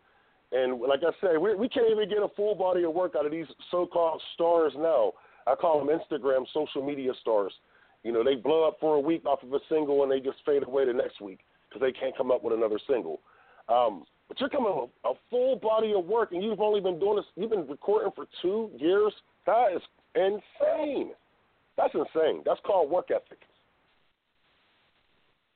and 0.51 0.79
like 0.81 0.99
I 1.01 1.11
said, 1.19 1.39
we 1.39 1.55
we 1.55 1.67
can't 1.67 1.89
even 1.89 2.07
get 2.07 2.19
a 2.19 2.29
full 2.35 2.53
body 2.53 2.83
of 2.83 2.93
work 2.93 3.13
out 3.17 3.25
of 3.25 3.31
these 3.31 3.47
so-called 3.71 4.21
stars 4.35 4.73
now. 4.77 5.13
I 5.47 5.55
call 5.55 5.83
them 5.83 5.95
Instagram 5.95 6.45
social 6.53 6.85
media 6.85 7.11
stars. 7.21 7.53
You 8.03 8.11
know, 8.11 8.23
they 8.23 8.35
blow 8.35 8.67
up 8.67 8.77
for 8.79 8.95
a 8.95 8.99
week 8.99 9.25
off 9.25 9.43
of 9.43 9.53
a 9.53 9.59
single 9.69 10.03
and 10.03 10.11
they 10.11 10.19
just 10.19 10.37
fade 10.45 10.63
away 10.63 10.85
the 10.85 10.93
next 10.93 11.21
week 11.21 11.39
because 11.67 11.81
they 11.81 11.91
can't 11.91 12.15
come 12.15 12.31
up 12.31 12.43
with 12.43 12.53
another 12.53 12.79
single. 12.87 13.19
Um, 13.67 14.05
but 14.27 14.39
you're 14.39 14.49
coming 14.49 14.73
with 14.75 14.89
a 15.05 15.13
full 15.29 15.55
body 15.57 15.93
of 15.95 16.05
work, 16.05 16.31
and 16.31 16.43
you've 16.43 16.61
only 16.61 16.81
been 16.81 16.99
doing 16.99 17.17
this. 17.17 17.25
You've 17.35 17.51
been 17.51 17.67
recording 17.67 18.11
for 18.15 18.25
two 18.41 18.71
years. 18.77 19.13
That 19.45 19.73
is 19.75 19.81
insane. 20.15 21.11
That's 21.77 21.93
insane. 21.93 22.41
That's 22.45 22.59
called 22.65 22.89
work 22.89 23.09
ethic. 23.11 23.39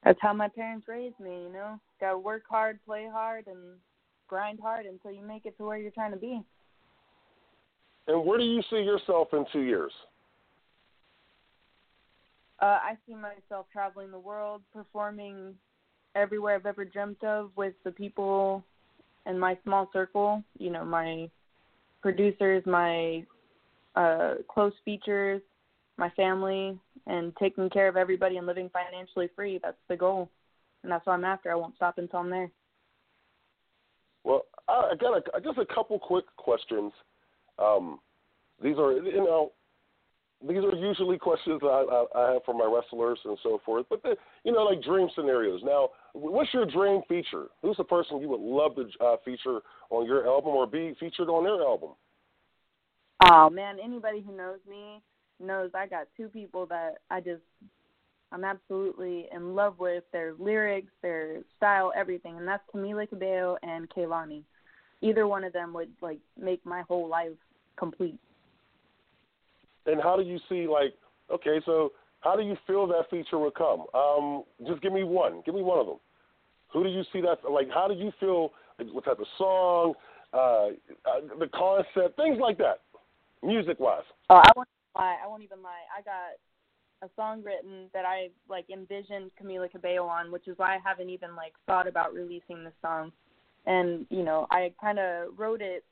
That's 0.04 0.20
how 0.22 0.34
my 0.34 0.48
parents 0.48 0.88
raised 0.88 1.20
me, 1.20 1.44
you 1.44 1.52
know. 1.52 1.80
Got 2.00 2.12
to 2.12 2.18
work 2.18 2.44
hard, 2.50 2.80
play 2.86 3.08
hard, 3.12 3.48
and 3.48 3.58
grind 4.28 4.60
hard 4.60 4.86
until 4.86 5.12
you 5.12 5.26
make 5.26 5.46
it 5.46 5.58
to 5.58 5.66
where 5.66 5.78
you're 5.78 5.92
trying 5.92 6.12
to 6.12 6.18
be. 6.18 6.42
And 8.10 8.26
where 8.26 8.40
do 8.40 8.44
you 8.44 8.64
see 8.72 8.78
yourself 8.78 9.28
in 9.34 9.46
two 9.54 9.62
years? 9.62 9.92
Uh, 12.60 12.80
I 12.82 12.98
see 13.08 13.14
myself 13.14 13.68
traveling 13.72 14.10
the 14.10 14.20
world, 14.20 14.64
performing 14.74 15.54
everywhere 16.16 16.56
I've 16.56 16.66
ever 16.66 16.84
dreamt 16.84 17.24
of 17.24 17.52
with 17.56 17.76
the 17.86 17.92
people 17.92 18.64
in 19.28 19.38
my 19.38 19.58
small 19.64 19.92
circle. 19.94 20.44
You 20.58 20.72
know, 20.72 20.84
my 20.84 21.30
producers, 22.02 22.64
my 22.66 23.24
uh, 23.96 24.36
close 24.50 24.74
features, 24.84 25.42
my 25.98 26.10
family, 26.12 26.80
and 27.06 27.32
taking 27.38 27.70
care 27.70 27.88
of 27.88 27.96
everybody 27.96 28.38
and 28.38 28.48
living 28.48 28.72
financially 28.74 29.30
free. 29.36 29.60
That's 29.62 29.78
the 29.88 29.96
goal, 29.96 30.32
and 30.82 30.92
that's 30.92 31.06
what 31.06 31.14
I'm 31.14 31.26
after. 31.26 31.52
I 31.52 31.56
won't 31.56 31.76
stop 31.76 32.00
until 32.00 32.20
I'm 32.22 32.32
there. 32.32 32.50
Well, 34.24 34.46
I 34.68 34.94
got 35.00 35.16
a, 35.16 35.42
just 35.42 35.60
a 35.60 35.66
couple 35.74 36.00
quick 36.00 36.26
questions. 36.38 36.92
Um, 37.62 38.00
these 38.62 38.78
are, 38.78 38.94
you 38.94 39.24
know, 39.24 39.52
these 40.48 40.58
are 40.58 40.76
usually 40.76 41.18
questions 41.18 41.60
I, 41.64 41.68
I, 41.68 42.06
I 42.16 42.34
have 42.34 42.44
for 42.46 42.54
my 42.54 42.66
wrestlers 42.66 43.20
and 43.26 43.38
so 43.44 43.60
forth. 43.66 43.86
But 43.90 44.02
the, 44.04 44.16
you 44.44 44.54
know, 44.54 44.64
like 44.64 44.82
dream 44.82 45.10
scenarios. 45.14 45.62
Now, 45.64 45.90
what's 46.14 46.54
your 46.54 46.66
dream 46.66 47.02
feature? 47.10 47.48
Who's 47.62 47.78
the 47.78 47.84
person 47.84 48.22
you 48.22 48.30
would 48.30 48.40
love 48.40 48.76
to 48.76 49.06
uh, 49.06 49.18
feature 49.26 49.60
on 49.90 50.06
your 50.06 50.28
album 50.28 50.52
or 50.52 50.66
be 50.66 50.96
featured 51.00 51.28
on 51.28 51.44
their 51.44 51.62
album? 51.62 51.92
Oh 53.30 53.50
man, 53.50 53.78
anybody 53.84 54.22
who 54.22 54.36
knows 54.36 54.60
me 54.70 55.02
knows 55.42 55.72
I 55.74 55.88
got 55.88 56.08
two 56.16 56.30
people 56.30 56.66
that 56.68 56.96
I 57.10 57.20
just 57.20 57.42
I'm 58.32 58.46
absolutely 58.46 59.28
in 59.34 59.56
love 59.56 59.80
with 59.80 60.04
their 60.14 60.34
lyrics, 60.38 60.92
their 61.02 61.42
style, 61.58 61.92
everything, 61.96 62.38
and 62.38 62.48
that's 62.48 62.64
Camila 62.74 63.10
Cabello 63.10 63.58
and 63.64 63.90
Kehlani. 63.90 64.44
Either 65.02 65.28
one 65.28 65.44
of 65.44 65.52
them 65.52 65.74
would 65.74 65.92
like 66.02 66.20
make 66.40 66.66
my 66.66 66.84
whole 66.84 67.08
life 67.08 67.32
complete. 67.80 68.20
And 69.86 70.02
how 70.02 70.18
do 70.18 70.24
you 70.24 70.40
see 70.50 70.68
like 70.68 70.94
okay, 71.34 71.62
so 71.66 71.94
how 72.22 72.36
do 72.36 72.44
you 72.44 72.58
feel 72.68 72.86
that 72.88 73.10
feature 73.10 73.40
will 73.40 73.52
come? 73.52 73.86
Um, 73.94 74.44
just 74.68 74.82
give 74.82 74.92
me 74.92 75.04
one. 75.04 75.42
Give 75.46 75.56
me 75.56 75.62
one 75.62 75.80
of 75.80 75.86
them. 75.86 76.00
Who 76.74 76.84
do 76.84 76.90
you 76.90 77.04
see 77.12 77.22
that 77.22 77.50
like? 77.50 77.68
How 77.74 77.88
do 77.88 77.94
you 77.94 78.12
feel? 78.20 78.52
Like, 78.78 78.94
what 78.94 79.06
type 79.06 79.20
of 79.20 79.26
song? 79.38 79.94
Uh, 80.32 80.38
uh, 80.38 81.22
the 81.40 81.48
concept, 81.54 82.16
things 82.16 82.38
like 82.40 82.58
that, 82.60 82.82
music 83.42 83.80
wise. 83.80 84.04
Oh, 84.30 84.36
I 84.36 84.52
won't 84.56 84.70
lie. 84.96 85.18
I 85.24 85.28
won't 85.28 85.42
even 85.42 85.64
lie. 85.64 85.82
I 85.98 86.02
got 86.04 86.38
a 87.02 87.10
song 87.16 87.42
written 87.44 87.90
that 87.94 88.06
I 88.06 88.30
like 88.48 88.66
envisioned 88.72 89.32
Camila 89.42 89.72
Cabello 89.72 90.06
on, 90.06 90.32
which 90.32 90.48
is 90.48 90.58
why 90.58 90.76
I 90.76 90.80
haven't 90.84 91.10
even 91.10 91.36
like 91.36 91.54
thought 91.66 91.88
about 91.88 92.14
releasing 92.14 92.64
the 92.64 92.72
song. 92.82 93.12
And 93.66 94.06
you 94.10 94.24
know, 94.24 94.46
I 94.52 94.72
kind 94.80 95.00
of 95.00 95.30
wrote 95.38 95.62
it 95.62 95.84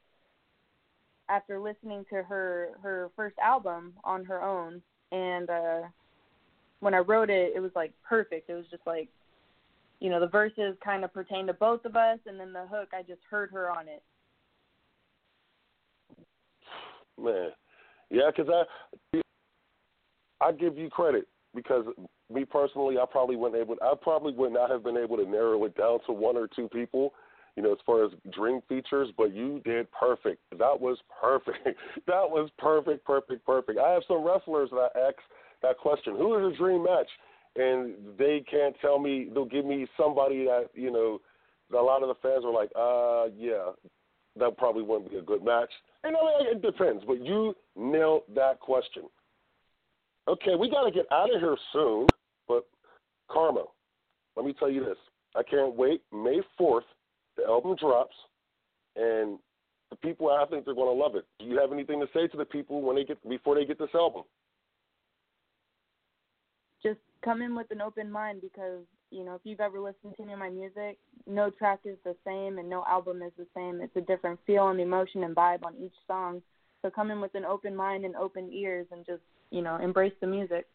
after 1.29 1.59
listening 1.59 2.05
to 2.09 2.23
her 2.23 2.69
her 2.81 3.09
first 3.15 3.37
album 3.39 3.93
on 4.03 4.25
her 4.25 4.41
own, 4.41 4.81
and 5.11 5.49
uh 5.49 5.81
when 6.79 6.93
I 6.93 6.99
wrote 6.99 7.29
it, 7.29 7.53
it 7.55 7.59
was 7.59 7.71
like 7.75 7.91
perfect. 8.07 8.49
It 8.49 8.53
was 8.53 8.65
just 8.69 8.85
like, 8.85 9.09
you 9.99 10.09
know, 10.09 10.19
the 10.19 10.27
verses 10.27 10.75
kind 10.83 11.03
of 11.03 11.13
pertain 11.13 11.47
to 11.47 11.53
both 11.53 11.85
of 11.85 11.95
us, 11.95 12.19
and 12.27 12.39
then 12.39 12.53
the 12.53 12.67
hook, 12.67 12.89
I 12.93 13.01
just 13.01 13.21
heard 13.29 13.49
her 13.51 13.71
on 13.71 13.87
it. 13.87 14.03
Man, 17.19 17.49
yeah, 18.11 18.29
because 18.35 18.51
I 19.13 19.21
I 20.39 20.51
give 20.51 20.77
you 20.77 20.89
credit 20.89 21.27
because 21.55 21.85
me 22.31 22.45
personally, 22.45 22.97
I 22.97 23.05
probably 23.09 23.35
wouldn't 23.35 23.59
able 23.59 23.75
I 23.81 23.93
probably 23.99 24.33
would 24.33 24.53
not 24.53 24.69
have 24.69 24.83
been 24.83 24.97
able 24.97 25.17
to 25.17 25.25
narrow 25.25 25.63
it 25.65 25.75
down 25.75 25.99
to 26.05 26.13
one 26.13 26.37
or 26.37 26.47
two 26.47 26.69
people, 26.69 27.13
you 27.57 27.63
know, 27.63 27.73
as 27.73 27.79
far 27.85 28.05
as 28.05 28.11
dream 28.31 28.61
features. 28.69 29.09
But 29.17 29.33
you 29.33 29.61
did 29.65 29.87
perfect. 29.91 30.41
That 30.51 30.79
was 30.79 30.97
perfect. 31.21 31.57
that 32.07 32.29
was 32.29 32.49
perfect, 32.57 33.03
perfect, 33.03 33.45
perfect. 33.45 33.79
I 33.79 33.91
have 33.91 34.03
some 34.07 34.23
wrestlers 34.23 34.69
that 34.69 34.91
I 34.95 35.07
ask 35.07 35.17
that 35.63 35.77
question: 35.77 36.15
Who 36.15 36.47
is 36.47 36.53
a 36.53 36.57
dream 36.57 36.83
match? 36.83 37.09
And 37.55 37.95
they 38.17 38.45
can't 38.49 38.75
tell 38.79 38.99
me. 38.99 39.29
They'll 39.33 39.45
give 39.45 39.65
me 39.65 39.87
somebody 39.97 40.45
that 40.45 40.69
you 40.73 40.91
know. 40.91 41.19
A 41.73 41.75
lot 41.75 42.01
of 42.01 42.07
the 42.07 42.15
fans 42.21 42.45
are 42.45 42.53
like, 42.53 42.69
uh, 42.79 43.25
yeah, 43.37 43.73
that 44.39 44.57
probably 44.57 44.83
wouldn't 44.83 45.11
be 45.11 45.17
a 45.17 45.21
good 45.21 45.43
match. 45.43 45.69
And 46.05 46.15
I 46.15 46.19
mean, 46.21 46.55
it 46.55 46.61
depends, 46.61 47.03
but 47.05 47.21
you 47.21 47.53
nailed 47.75 48.23
that 48.35 48.61
question. 48.61 49.03
Okay, 50.27 50.55
we 50.55 50.69
got 50.69 50.83
to 50.83 50.91
get 50.91 51.05
out 51.11 51.33
of 51.33 51.41
here 51.41 51.57
soon, 51.73 52.07
but 52.47 52.65
Karmaa, 53.29 53.65
let 54.35 54.45
me 54.45 54.53
tell 54.57 54.69
you 54.69 54.83
this. 54.83 54.97
I 55.35 55.43
can't 55.43 55.75
wait. 55.75 56.01
May 56.13 56.41
4th, 56.59 56.81
the 57.37 57.45
album 57.45 57.75
drops, 57.79 58.15
and 58.95 59.39
the 59.89 59.95
people, 59.95 60.29
I 60.29 60.45
think 60.45 60.65
they're 60.65 60.75
going 60.75 60.95
to 60.95 61.03
love 61.03 61.15
it. 61.15 61.25
Do 61.39 61.45
you 61.45 61.59
have 61.59 61.71
anything 61.71 61.99
to 62.01 62.07
say 62.13 62.27
to 62.27 62.37
the 62.37 62.45
people 62.45 62.81
when 62.81 62.95
they 62.95 63.03
get 63.03 63.27
before 63.27 63.55
they 63.55 63.65
get 63.65 63.79
this 63.79 63.89
album? 63.93 64.23
Just 66.83 66.99
come 67.23 67.41
in 67.41 67.55
with 67.55 67.71
an 67.71 67.81
open 67.81 68.11
mind 68.11 68.41
because 68.41 68.83
you 69.09 69.23
know 69.23 69.35
if 69.35 69.41
you've 69.43 69.59
ever 69.59 69.79
listened 69.79 70.15
to 70.17 70.23
any 70.23 70.33
of 70.33 70.39
my 70.39 70.49
music, 70.49 70.97
no 71.25 71.49
track 71.49 71.79
is 71.85 71.97
the 72.03 72.15
same 72.25 72.59
and 72.59 72.69
no 72.69 72.83
album 72.87 73.21
is 73.21 73.31
the 73.37 73.47
same. 73.55 73.81
It's 73.81 73.95
a 73.95 74.01
different 74.01 74.39
feel 74.45 74.69
and 74.69 74.79
emotion 74.79 75.23
and 75.23 75.35
vibe 75.35 75.65
on 75.65 75.73
each 75.81 75.95
song. 76.05 76.41
So 76.81 76.91
come 76.91 77.09
in 77.09 77.19
with 77.19 77.33
an 77.33 77.45
open 77.45 77.75
mind 77.75 78.05
and 78.05 78.15
open 78.15 78.51
ears 78.53 78.85
and 78.91 79.05
just 79.05 79.21
you 79.49 79.61
know 79.61 79.77
embrace 79.77 80.13
the 80.21 80.27
music. 80.27 80.67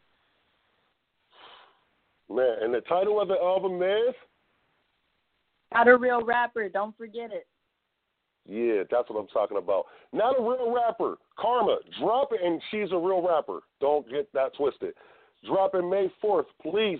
Man, 2.29 2.57
and 2.62 2.75
the 2.75 2.81
title 2.83 3.20
of 3.20 3.29
the 3.29 3.35
album 3.35 3.83
is 3.83 4.14
Not 5.75 5.89
a 5.89 5.97
real 5.97 6.25
rapper. 6.25 6.69
Don't 6.69 6.97
forget 6.97 7.31
it. 7.33 7.47
Yeah, 8.45 8.83
that's 8.91 9.09
what 9.09 9.21
I'm 9.21 9.29
talking 9.29 9.59
about. 9.59 9.85
Not 10.13 10.39
a 10.39 10.43
real 10.43 10.75
rapper. 10.75 11.17
Karmaa, 11.39 11.77
drop 12.01 12.31
it, 12.33 12.41
and 12.45 12.61
she's 12.71 12.91
a 12.91 12.97
real 12.99 13.27
rapper. 13.27 13.61
Don't 13.81 14.09
get 14.11 14.33
that 14.33 14.55
twisted. 14.57 14.95
Dropping 15.47 15.89
May 15.89 16.13
4th. 16.23 16.47
Please 16.61 16.99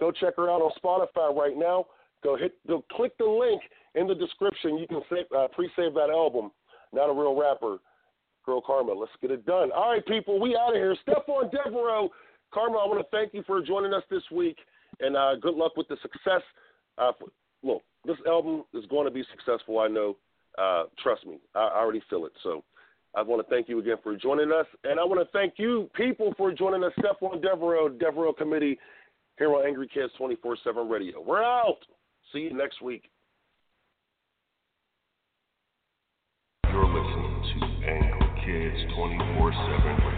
go 0.00 0.10
check 0.10 0.34
her 0.36 0.50
out 0.50 0.62
on 0.62 0.72
Spotify 0.82 1.34
right 1.34 1.56
now. 1.56 1.86
Go 2.24 2.36
hit, 2.36 2.54
go 2.66 2.84
click 2.92 3.12
the 3.18 3.24
link 3.24 3.60
in 3.94 4.06
the 4.06 4.14
description. 4.14 4.78
You 4.78 4.86
can 4.86 5.02
save, 5.10 5.26
uh, 5.36 5.48
pre-save 5.48 5.94
that 5.94 6.10
album. 6.10 6.50
Not 6.92 7.10
a 7.10 7.12
real 7.12 7.38
rapper. 7.38 7.78
Girl 8.46 8.62
Karmaa, 8.62 8.98
let's 8.98 9.12
get 9.20 9.30
it 9.30 9.44
done. 9.44 9.70
All 9.72 9.90
right, 9.90 10.04
people, 10.06 10.40
we 10.40 10.56
out 10.56 10.70
of 10.70 10.76
here. 10.76 10.96
Stephon 11.06 11.50
Devereux, 11.50 12.08
Karmaa, 12.52 12.82
I 12.82 12.86
want 12.88 12.98
to 12.98 13.06
thank 13.16 13.34
you 13.34 13.42
for 13.46 13.60
joining 13.62 13.92
us 13.92 14.02
this 14.10 14.22
week. 14.32 14.56
and 15.00 15.16
uh, 15.16 15.36
good 15.36 15.54
luck 15.54 15.76
with 15.76 15.86
the 15.88 15.96
success. 16.00 16.42
Uh, 16.96 17.12
look, 17.62 17.82
this 18.08 18.16
album 18.26 18.64
is 18.74 18.84
going 18.86 19.04
to 19.04 19.12
be 19.12 19.22
successful. 19.30 19.78
I 19.78 19.86
know. 19.86 20.16
Uh, 20.56 20.84
trust 21.00 21.24
me, 21.24 21.38
I, 21.54 21.68
already 21.76 22.02
feel 22.10 22.24
it. 22.26 22.32
So 22.42 22.64
I 23.14 23.22
want 23.22 23.46
to 23.46 23.54
thank 23.54 23.68
you 23.68 23.78
again 23.78 23.96
for 24.02 24.16
joining 24.16 24.50
us, 24.50 24.66
and 24.82 24.98
I 24.98 25.04
want 25.04 25.20
to 25.20 25.28
thank 25.32 25.54
you, 25.56 25.88
people, 25.94 26.34
for 26.36 26.50
joining 26.52 26.82
us. 26.82 26.92
Stephon 26.98 27.40
Devereux, 27.40 27.96
Devereux 27.96 28.32
Committee, 28.32 28.76
here 29.38 29.54
on 29.54 29.64
Angry 29.64 29.86
Kids 29.86 30.12
24/7 30.18 30.90
Radio. 30.90 31.20
We're 31.20 31.44
out. 31.44 31.78
See 32.32 32.40
you 32.40 32.54
next 32.54 32.82
week. 32.82 33.04
You're 36.64 36.86
listening 36.86 37.42
to 37.54 37.66
Angry 37.86 38.30
Kids 38.44 38.92
24/7 38.94 39.96
Radio. 40.04 40.17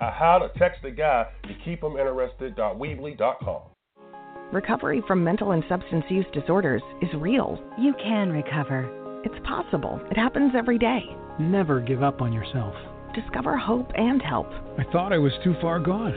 at 0.00 0.12
How 0.12 0.38
to 0.38 0.48
Text 0.58 0.84
a 0.84 0.90
Guy 0.90 1.26
to 1.44 1.54
Keep 1.64 1.82
Him 1.82 1.92
Interested.weebly.com. 1.92 3.62
Recovery 4.52 5.02
from 5.06 5.22
mental 5.22 5.52
and 5.52 5.62
substance 5.68 6.04
use 6.08 6.26
disorders 6.32 6.82
is 7.00 7.08
real. 7.14 7.62
You 7.78 7.94
can 8.02 8.30
recover. 8.30 8.90
It's 9.24 9.46
possible. 9.46 10.00
It 10.10 10.16
happens 10.16 10.52
every 10.56 10.78
day. 10.78 11.02
Never 11.38 11.80
give 11.80 12.02
up 12.02 12.20
on 12.20 12.32
yourself. 12.32 12.74
Discover 13.14 13.56
hope 13.56 13.90
and 13.94 14.20
help. 14.20 14.48
I 14.78 14.84
thought 14.90 15.12
I 15.12 15.18
was 15.18 15.32
too 15.44 15.54
far 15.60 15.78
gone. 15.78 16.14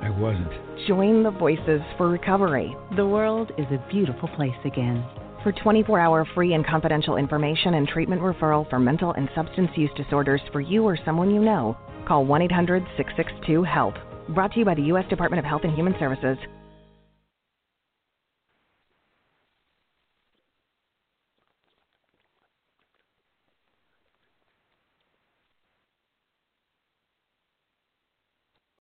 I 0.00 0.10
wasn't. 0.10 0.86
Join 0.86 1.22
the 1.22 1.30
Voices 1.30 1.80
for 1.96 2.08
Recovery. 2.08 2.74
The 2.96 3.06
world 3.06 3.52
is 3.58 3.66
a 3.70 3.84
beautiful 3.90 4.28
place 4.28 4.52
again. 4.64 5.04
For 5.42 5.52
24 5.52 5.98
hour 6.00 6.26
free 6.34 6.54
and 6.54 6.66
confidential 6.66 7.18
information 7.18 7.74
and 7.74 7.86
treatment 7.86 8.22
referral 8.22 8.68
for 8.70 8.78
mental 8.78 9.12
and 9.12 9.28
substance 9.34 9.70
use 9.76 9.90
disorders 9.94 10.40
for 10.52 10.60
you 10.62 10.84
or 10.84 10.98
someone 11.04 11.34
you 11.34 11.42
know, 11.42 11.76
call 12.04 12.24
1 12.24 12.42
800 12.42 12.82
662 12.96 13.64
HELP. 13.64 13.94
Brought 14.30 14.52
to 14.52 14.58
you 14.58 14.64
by 14.64 14.74
the 14.74 14.82
U.S. 14.82 15.04
Department 15.08 15.38
of 15.38 15.44
Health 15.44 15.62
and 15.64 15.74
Human 15.74 15.94
Services. 15.98 16.38